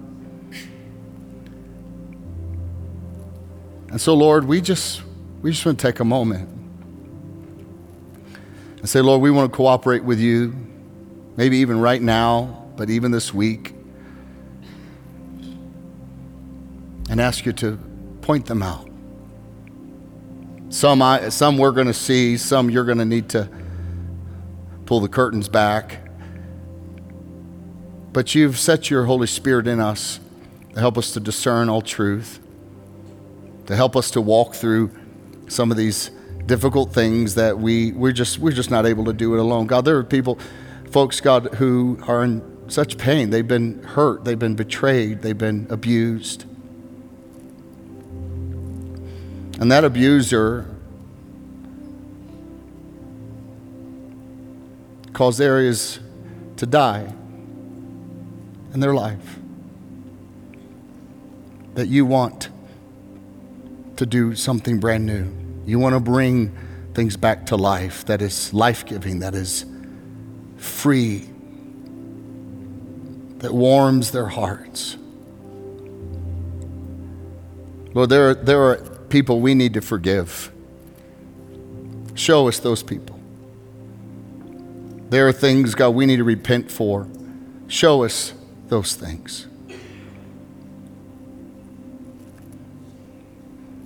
And 3.90 4.00
so, 4.00 4.14
Lord, 4.14 4.44
we 4.44 4.60
just 4.60 5.02
we 5.42 5.50
just 5.50 5.64
want 5.64 5.78
to 5.78 5.86
take 5.86 6.00
a 6.00 6.04
moment 6.04 6.48
and 8.78 8.88
say, 8.88 9.00
Lord, 9.00 9.20
we 9.20 9.30
want 9.30 9.50
to 9.52 9.56
cooperate 9.56 10.04
with 10.04 10.18
you, 10.20 10.54
maybe 11.36 11.58
even 11.58 11.80
right 11.80 12.00
now, 12.00 12.66
but 12.76 12.90
even 12.90 13.10
this 13.10 13.32
week, 13.32 13.74
and 17.10 17.20
ask 17.20 17.46
you 17.46 17.52
to 17.54 17.78
point 18.20 18.46
them 18.46 18.62
out. 18.62 18.88
Some, 20.70 21.00
I, 21.00 21.30
some 21.30 21.56
we're 21.56 21.72
going 21.72 21.86
to 21.86 21.94
see, 21.94 22.36
some 22.36 22.68
you're 22.70 22.84
going 22.84 22.98
to 22.98 23.04
need 23.04 23.30
to 23.30 23.48
pull 24.84 25.00
the 25.00 25.08
curtains 25.08 25.48
back 25.48 26.08
but 28.18 28.34
you've 28.34 28.58
set 28.58 28.90
your 28.90 29.04
Holy 29.04 29.26
Spirit 29.26 29.66
in 29.66 29.80
us 29.80 30.18
to 30.74 30.80
help 30.80 30.98
us 30.98 31.12
to 31.12 31.20
discern 31.20 31.68
all 31.68 31.82
truth, 31.82 32.40
to 33.68 33.76
help 33.76 33.96
us 33.96 34.10
to 34.10 34.20
walk 34.22 34.54
through 34.54 34.90
some 35.46 35.70
of 35.70 35.76
these 35.76 36.10
difficult 36.46 36.90
things 36.90 37.34
that 37.34 37.58
we, 37.58 37.92
we're, 37.92 38.12
just, 38.12 38.38
we're 38.38 38.50
just 38.50 38.70
not 38.70 38.86
able 38.86 39.04
to 39.04 39.12
do 39.12 39.34
it 39.34 39.38
alone. 39.38 39.66
God, 39.66 39.84
there 39.84 39.98
are 39.98 40.02
people, 40.02 40.38
folks, 40.90 41.20
God, 41.20 41.54
who 41.56 41.98
are 42.08 42.24
in 42.24 42.70
such 42.70 42.96
pain. 42.96 43.28
They've 43.28 43.46
been 43.46 43.82
hurt, 43.82 44.24
they've 44.24 44.38
been 44.38 44.56
betrayed, 44.56 45.20
they've 45.20 45.36
been 45.36 45.66
abused. 45.68 46.44
And 49.60 49.70
that 49.70 49.84
abuser 49.84 50.74
caused 55.12 55.42
areas 55.42 56.00
to 56.56 56.64
die 56.64 57.12
in 58.72 58.80
their 58.80 58.94
life 58.94 59.38
that 61.74 61.88
you 61.88 62.06
want 62.06 62.48
to 63.98 64.06
do 64.06 64.34
something 64.34 64.78
brand 64.78 65.04
new. 65.04 65.26
You 65.66 65.78
want 65.78 65.94
to 65.94 66.00
bring 66.00 66.56
things 66.94 67.16
back 67.16 67.46
to 67.46 67.56
life 67.56 68.04
that 68.06 68.22
is 68.22 68.54
life 68.54 68.86
giving, 68.86 69.18
that 69.18 69.34
is 69.34 69.66
free, 70.56 71.28
that 73.38 73.52
warms 73.52 74.12
their 74.12 74.28
hearts. 74.28 74.96
Lord, 77.92 78.10
there 78.10 78.30
are, 78.30 78.34
there 78.34 78.62
are 78.62 78.76
people 79.08 79.40
we 79.40 79.54
need 79.54 79.74
to 79.74 79.80
forgive. 79.80 80.52
Show 82.14 82.46
us 82.46 82.60
those 82.60 82.84
people. 82.84 83.18
There 85.10 85.26
are 85.26 85.32
things, 85.32 85.74
God, 85.74 85.90
we 85.90 86.06
need 86.06 86.18
to 86.18 86.24
repent 86.24 86.70
for. 86.70 87.08
Show 87.66 88.04
us 88.04 88.32
those 88.68 88.94
things. 88.94 89.47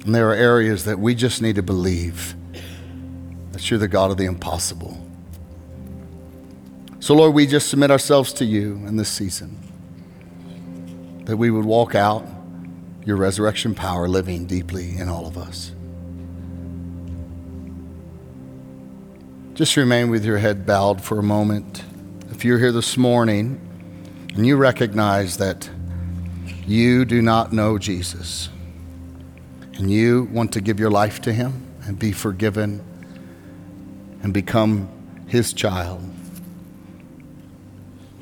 And 0.05 0.15
there 0.15 0.29
are 0.31 0.35
areas 0.35 0.85
that 0.85 0.99
we 0.99 1.15
just 1.15 1.41
need 1.41 1.57
to 1.57 1.63
believe 1.63 2.35
that 3.53 3.71
you're 3.71 3.79
the 3.79 3.89
God 3.89 4.11
of 4.11 4.17
the 4.17 4.25
impossible. 4.25 4.99
So, 7.01 7.15
Lord, 7.15 7.35
we 7.35 7.47
just 7.47 7.69
submit 7.69 7.91
ourselves 7.91 8.33
to 8.35 8.45
you 8.45 8.75
in 8.87 8.97
this 8.97 9.09
season, 9.09 9.59
that 11.25 11.37
we 11.37 11.51
would 11.51 11.65
walk 11.65 11.95
out 11.95 12.27
your 13.05 13.17
resurrection 13.17 13.75
power 13.75 14.09
living 14.09 14.47
deeply 14.47 14.97
in 14.97 15.09
all 15.09 15.27
of 15.27 15.37
us. 15.37 15.73
Just 19.55 19.77
remain 19.77 20.11
with 20.11 20.25
your 20.25 20.39
head 20.39 20.65
bowed 20.65 21.03
for 21.03 21.19
a 21.19 21.23
moment. 21.23 21.85
If 22.31 22.45
you're 22.45 22.59
here 22.59 22.73
this 22.73 22.97
morning, 22.97 23.61
and 24.35 24.47
you 24.47 24.57
recognize 24.57 25.37
that 25.37 25.69
you 26.67 27.05
do 27.05 27.21
not 27.21 27.53
know 27.53 27.79
Jesus, 27.79 28.49
and 29.75 29.91
you 29.91 30.25
want 30.33 30.53
to 30.53 30.61
give 30.61 30.79
your 30.79 30.91
life 30.91 31.21
to 31.23 31.33
Him 31.33 31.67
and 31.85 31.99
be 31.99 32.13
forgiven 32.13 32.85
and 34.23 34.33
become 34.33 34.89
His 35.27 35.53
child, 35.53 36.03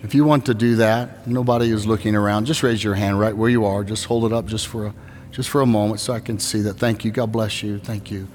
if 0.02 0.14
you 0.14 0.24
want 0.24 0.46
to 0.46 0.54
do 0.54 0.76
that, 0.76 1.26
nobody 1.26 1.70
is 1.70 1.86
looking 1.86 2.14
around. 2.14 2.46
Just 2.46 2.62
raise 2.62 2.82
your 2.82 2.94
hand 2.94 3.20
right 3.20 3.36
where 3.36 3.50
you 3.50 3.64
are. 3.66 3.84
Just 3.84 4.06
hold 4.06 4.24
it 4.24 4.32
up 4.32 4.46
just 4.46 4.66
for 4.66 4.86
a, 4.86 4.94
just 5.30 5.50
for 5.50 5.60
a 5.60 5.66
moment 5.66 6.00
so 6.00 6.12
I 6.14 6.20
can 6.20 6.38
see 6.38 6.62
that. 6.62 6.74
Thank 6.74 7.04
you. 7.04 7.10
God 7.10 7.30
bless 7.30 7.62
you. 7.62 7.78
Thank 7.78 8.10
you. 8.10 8.26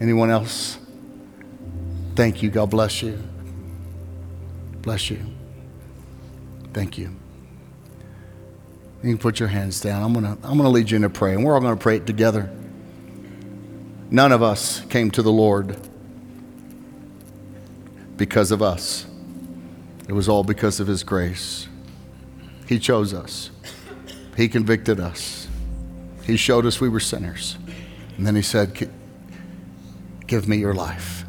Anyone 0.00 0.30
else? 0.30 0.78
Thank 2.16 2.42
you. 2.42 2.50
God 2.50 2.70
bless 2.70 3.02
you. 3.02 3.22
Bless 4.82 5.10
you. 5.10 5.20
Thank 6.72 6.98
you. 6.98 7.14
You 9.04 9.10
can 9.10 9.18
put 9.18 9.38
your 9.38 9.50
hands 9.50 9.82
down. 9.82 10.02
I'm 10.02 10.14
going 10.14 10.24
to 10.24 10.48
I'm 10.48 10.56
going 10.56 10.62
to 10.62 10.70
lead 10.70 10.90
you 10.90 10.96
into 10.96 11.10
prayer, 11.10 11.34
and 11.34 11.44
we're 11.44 11.52
all 11.52 11.60
going 11.60 11.76
to 11.76 11.82
pray 11.82 11.96
it 11.96 12.06
together. 12.06 12.50
None 14.10 14.32
of 14.32 14.42
us 14.42 14.80
came 14.86 15.10
to 15.10 15.20
the 15.20 15.30
Lord 15.30 15.76
because 18.16 18.50
of 18.50 18.62
us. 18.62 19.04
It 20.08 20.14
was 20.14 20.26
all 20.26 20.42
because 20.42 20.80
of 20.80 20.86
His 20.86 21.02
grace. 21.02 21.68
He 22.66 22.78
chose 22.78 23.12
us, 23.12 23.50
He 24.38 24.48
convicted 24.48 24.98
us, 25.00 25.48
He 26.24 26.38
showed 26.38 26.64
us 26.64 26.80
we 26.80 26.88
were 26.88 27.00
sinners. 27.00 27.58
And 28.16 28.26
then 28.26 28.34
He 28.34 28.42
said, 28.42 28.90
Give 30.26 30.48
me 30.48 30.56
your 30.56 30.72
life. 30.72 31.26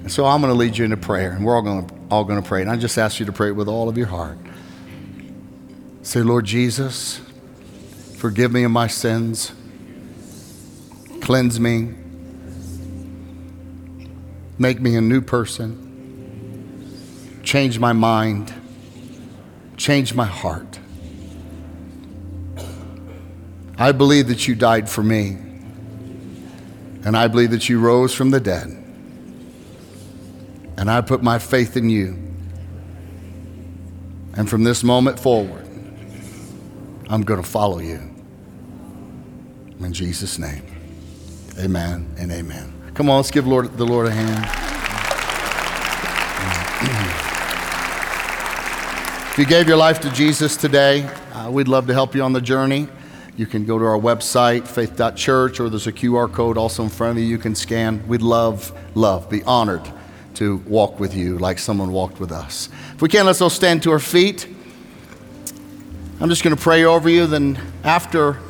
And 0.00 0.12
so 0.12 0.26
I'm 0.26 0.42
going 0.42 0.52
to 0.52 0.58
lead 0.58 0.76
you 0.76 0.84
into 0.84 0.98
prayer, 0.98 1.32
and 1.32 1.46
we're 1.46 1.56
all 1.56 1.62
going 1.62 1.86
to, 1.86 1.94
all 2.10 2.24
going 2.24 2.42
to 2.42 2.46
pray. 2.46 2.60
And 2.60 2.70
I 2.70 2.76
just 2.76 2.98
ask 2.98 3.20
you 3.20 3.24
to 3.24 3.32
pray 3.32 3.52
with 3.52 3.68
all 3.68 3.88
of 3.88 3.96
your 3.96 4.08
heart. 4.08 4.36
Say, 6.08 6.22
Lord 6.22 6.46
Jesus, 6.46 7.20
forgive 8.16 8.50
me 8.50 8.64
of 8.64 8.70
my 8.70 8.86
sins, 8.86 9.52
cleanse 11.20 11.60
me, 11.60 11.92
make 14.58 14.80
me 14.80 14.96
a 14.96 15.02
new 15.02 15.20
person 15.20 15.84
change 17.42 17.78
my 17.78 17.92
mind, 17.92 18.54
change 19.76 20.14
my 20.14 20.24
heart. 20.24 20.78
I 23.76 23.92
believe 23.92 24.28
that 24.28 24.48
you 24.48 24.54
died 24.54 24.88
for 24.88 25.02
me, 25.02 25.36
and 27.04 27.18
I 27.18 27.28
believe 27.28 27.50
that 27.50 27.68
you 27.68 27.80
rose 27.80 28.14
from 28.14 28.30
the 28.30 28.40
dead. 28.40 28.68
And 30.78 30.90
I 30.90 31.02
put 31.02 31.22
my 31.22 31.38
faith 31.38 31.76
in 31.76 31.90
you. 31.90 32.16
And 34.32 34.48
from 34.48 34.64
this 34.64 34.82
moment 34.82 35.20
forward, 35.20 35.67
I'm 37.10 37.22
going 37.22 37.42
to 37.42 37.48
follow 37.48 37.78
you. 37.78 38.00
In 39.80 39.92
Jesus' 39.92 40.38
name, 40.38 40.62
amen 41.58 42.14
and 42.18 42.30
amen. 42.30 42.92
Come 42.94 43.08
on, 43.08 43.16
let's 43.16 43.30
give 43.30 43.46
Lord, 43.46 43.76
the 43.78 43.86
Lord 43.86 44.06
a 44.06 44.10
hand. 44.10 44.44
If 49.32 49.38
you 49.38 49.46
gave 49.46 49.68
your 49.68 49.76
life 49.76 50.00
to 50.00 50.10
Jesus 50.10 50.56
today, 50.56 51.04
uh, 51.32 51.48
we'd 51.50 51.68
love 51.68 51.86
to 51.86 51.94
help 51.94 52.14
you 52.14 52.22
on 52.22 52.32
the 52.32 52.40
journey. 52.40 52.88
You 53.36 53.46
can 53.46 53.64
go 53.64 53.78
to 53.78 53.84
our 53.84 53.98
website, 53.98 54.66
faith.church, 54.66 55.60
or 55.60 55.70
there's 55.70 55.86
a 55.86 55.92
QR 55.92 56.30
code 56.30 56.58
also 56.58 56.82
in 56.82 56.88
front 56.88 57.16
of 57.16 57.22
you 57.22 57.30
you 57.30 57.38
can 57.38 57.54
scan. 57.54 58.06
We'd 58.08 58.20
love, 58.20 58.76
love, 58.96 59.30
be 59.30 59.44
honored 59.44 59.88
to 60.34 60.56
walk 60.66 60.98
with 60.98 61.14
you 61.14 61.38
like 61.38 61.58
someone 61.58 61.92
walked 61.92 62.18
with 62.20 62.32
us. 62.32 62.68
If 62.94 63.00
we 63.00 63.08
can, 63.08 63.26
let's 63.26 63.40
all 63.40 63.48
stand 63.48 63.84
to 63.84 63.92
our 63.92 64.00
feet. 64.00 64.48
I'm 66.20 66.28
just 66.28 66.42
going 66.42 66.56
to 66.56 66.60
pray 66.60 66.82
over 66.82 67.08
you. 67.08 67.28
Then 67.28 67.60
after, 67.84 68.40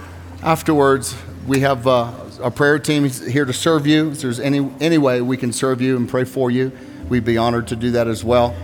afterwards, 0.42 1.14
we 1.46 1.60
have 1.60 1.86
uh, 1.86 2.10
our 2.40 2.50
prayer 2.50 2.78
team 2.78 3.06
here 3.06 3.44
to 3.44 3.52
serve 3.52 3.86
you. 3.86 4.10
If 4.10 4.22
there's 4.22 4.40
any, 4.40 4.72
any 4.80 4.96
way 4.96 5.20
we 5.20 5.36
can 5.36 5.52
serve 5.52 5.82
you 5.82 5.98
and 5.98 6.08
pray 6.08 6.24
for 6.24 6.50
you, 6.50 6.72
we'd 7.10 7.26
be 7.26 7.36
honored 7.36 7.68
to 7.68 7.76
do 7.76 7.90
that 7.90 8.08
as 8.08 8.24
well. 8.24 8.56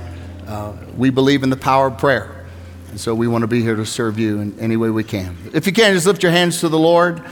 Uh, 0.47 0.73
we 0.97 1.11
believe 1.11 1.43
in 1.43 1.51
the 1.51 1.57
power 1.57 1.89
of 1.89 1.99
prayer. 1.99 2.47
And 2.89 2.99
so 2.99 3.15
we 3.15 3.29
want 3.29 3.43
to 3.43 3.47
be 3.47 3.61
here 3.61 3.77
to 3.77 3.85
serve 3.85 4.19
you 4.19 4.41
in 4.41 4.59
any 4.59 4.79
way 4.79 4.89
we 4.89 5.05
can. 5.05 5.37
If 5.53 5.67
you 5.67 5.75
can, 5.75 5.93
just 5.93 6.07
lift 6.07 6.23
your 6.23 6.33
hands 6.33 6.61
to 6.61 6.71
the 6.71 6.79
Lord. 6.79 7.23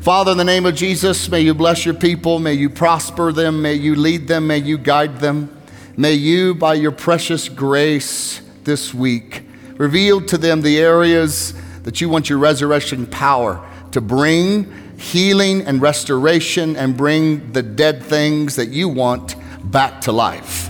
Father, 0.00 0.32
in 0.32 0.38
the 0.38 0.44
name 0.44 0.66
of 0.66 0.74
Jesus, 0.74 1.28
may 1.28 1.42
you 1.42 1.54
bless 1.54 1.84
your 1.84 1.94
people. 1.94 2.40
May 2.40 2.54
you 2.54 2.68
prosper 2.68 3.30
them. 3.30 3.62
May 3.62 3.74
you 3.74 3.94
lead 3.94 4.26
them. 4.26 4.48
May 4.48 4.58
you 4.58 4.78
guide 4.78 5.20
them. 5.20 5.56
May 5.96 6.14
you, 6.14 6.56
by 6.56 6.74
your 6.74 6.90
precious 6.90 7.48
grace 7.48 8.40
this 8.64 8.92
week, 8.92 9.44
reveal 9.80 10.20
to 10.20 10.36
them 10.36 10.60
the 10.60 10.78
areas 10.78 11.54
that 11.84 12.02
you 12.02 12.08
want 12.10 12.28
your 12.28 12.38
resurrection 12.38 13.06
power 13.06 13.66
to 13.92 13.98
bring 13.98 14.70
healing 14.98 15.62
and 15.62 15.80
restoration 15.80 16.76
and 16.76 16.98
bring 16.98 17.50
the 17.52 17.62
dead 17.62 18.02
things 18.02 18.56
that 18.56 18.68
you 18.68 18.90
want 18.90 19.36
back 19.72 20.02
to 20.02 20.12
life. 20.12 20.68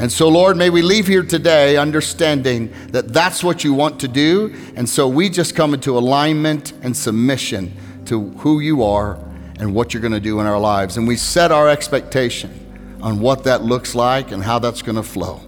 And 0.00 0.10
so, 0.10 0.28
Lord, 0.28 0.56
may 0.56 0.70
we 0.70 0.82
leave 0.82 1.06
here 1.06 1.22
today 1.22 1.76
understanding 1.76 2.72
that 2.88 3.12
that's 3.12 3.44
what 3.44 3.62
you 3.62 3.74
want 3.74 4.00
to 4.00 4.08
do. 4.08 4.52
And 4.74 4.88
so 4.88 5.06
we 5.06 5.30
just 5.30 5.54
come 5.54 5.72
into 5.72 5.96
alignment 5.96 6.72
and 6.82 6.96
submission 6.96 7.72
to 8.06 8.30
who 8.38 8.58
you 8.58 8.82
are 8.82 9.20
and 9.60 9.72
what 9.72 9.94
you're 9.94 10.00
going 10.00 10.12
to 10.14 10.18
do 10.18 10.40
in 10.40 10.46
our 10.46 10.58
lives. 10.58 10.96
And 10.96 11.06
we 11.06 11.14
set 11.14 11.52
our 11.52 11.68
expectation 11.68 12.98
on 13.02 13.20
what 13.20 13.44
that 13.44 13.62
looks 13.62 13.94
like 13.94 14.32
and 14.32 14.42
how 14.42 14.58
that's 14.58 14.82
going 14.82 14.96
to 14.96 15.04
flow. 15.04 15.47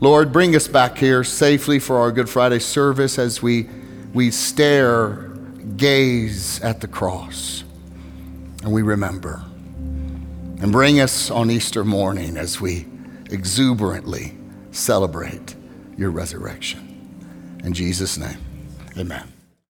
Lord, 0.00 0.32
bring 0.32 0.56
us 0.56 0.66
back 0.66 0.96
here 0.96 1.22
safely 1.22 1.78
for 1.78 1.98
our 1.98 2.10
Good 2.10 2.30
Friday 2.30 2.58
service 2.58 3.18
as 3.18 3.42
we, 3.42 3.68
we 4.14 4.30
stare, 4.30 5.28
gaze 5.76 6.58
at 6.62 6.80
the 6.80 6.88
cross, 6.88 7.64
and 8.62 8.72
we 8.72 8.80
remember. 8.80 9.44
And 10.62 10.72
bring 10.72 11.00
us 11.00 11.30
on 11.30 11.50
Easter 11.50 11.84
morning 11.84 12.38
as 12.38 12.60
we 12.60 12.86
exuberantly 13.30 14.36
celebrate 14.72 15.54
your 15.98 16.10
resurrection. 16.10 17.60
In 17.62 17.74
Jesus' 17.74 18.16
name, 18.16 18.38
amen. 18.96 19.39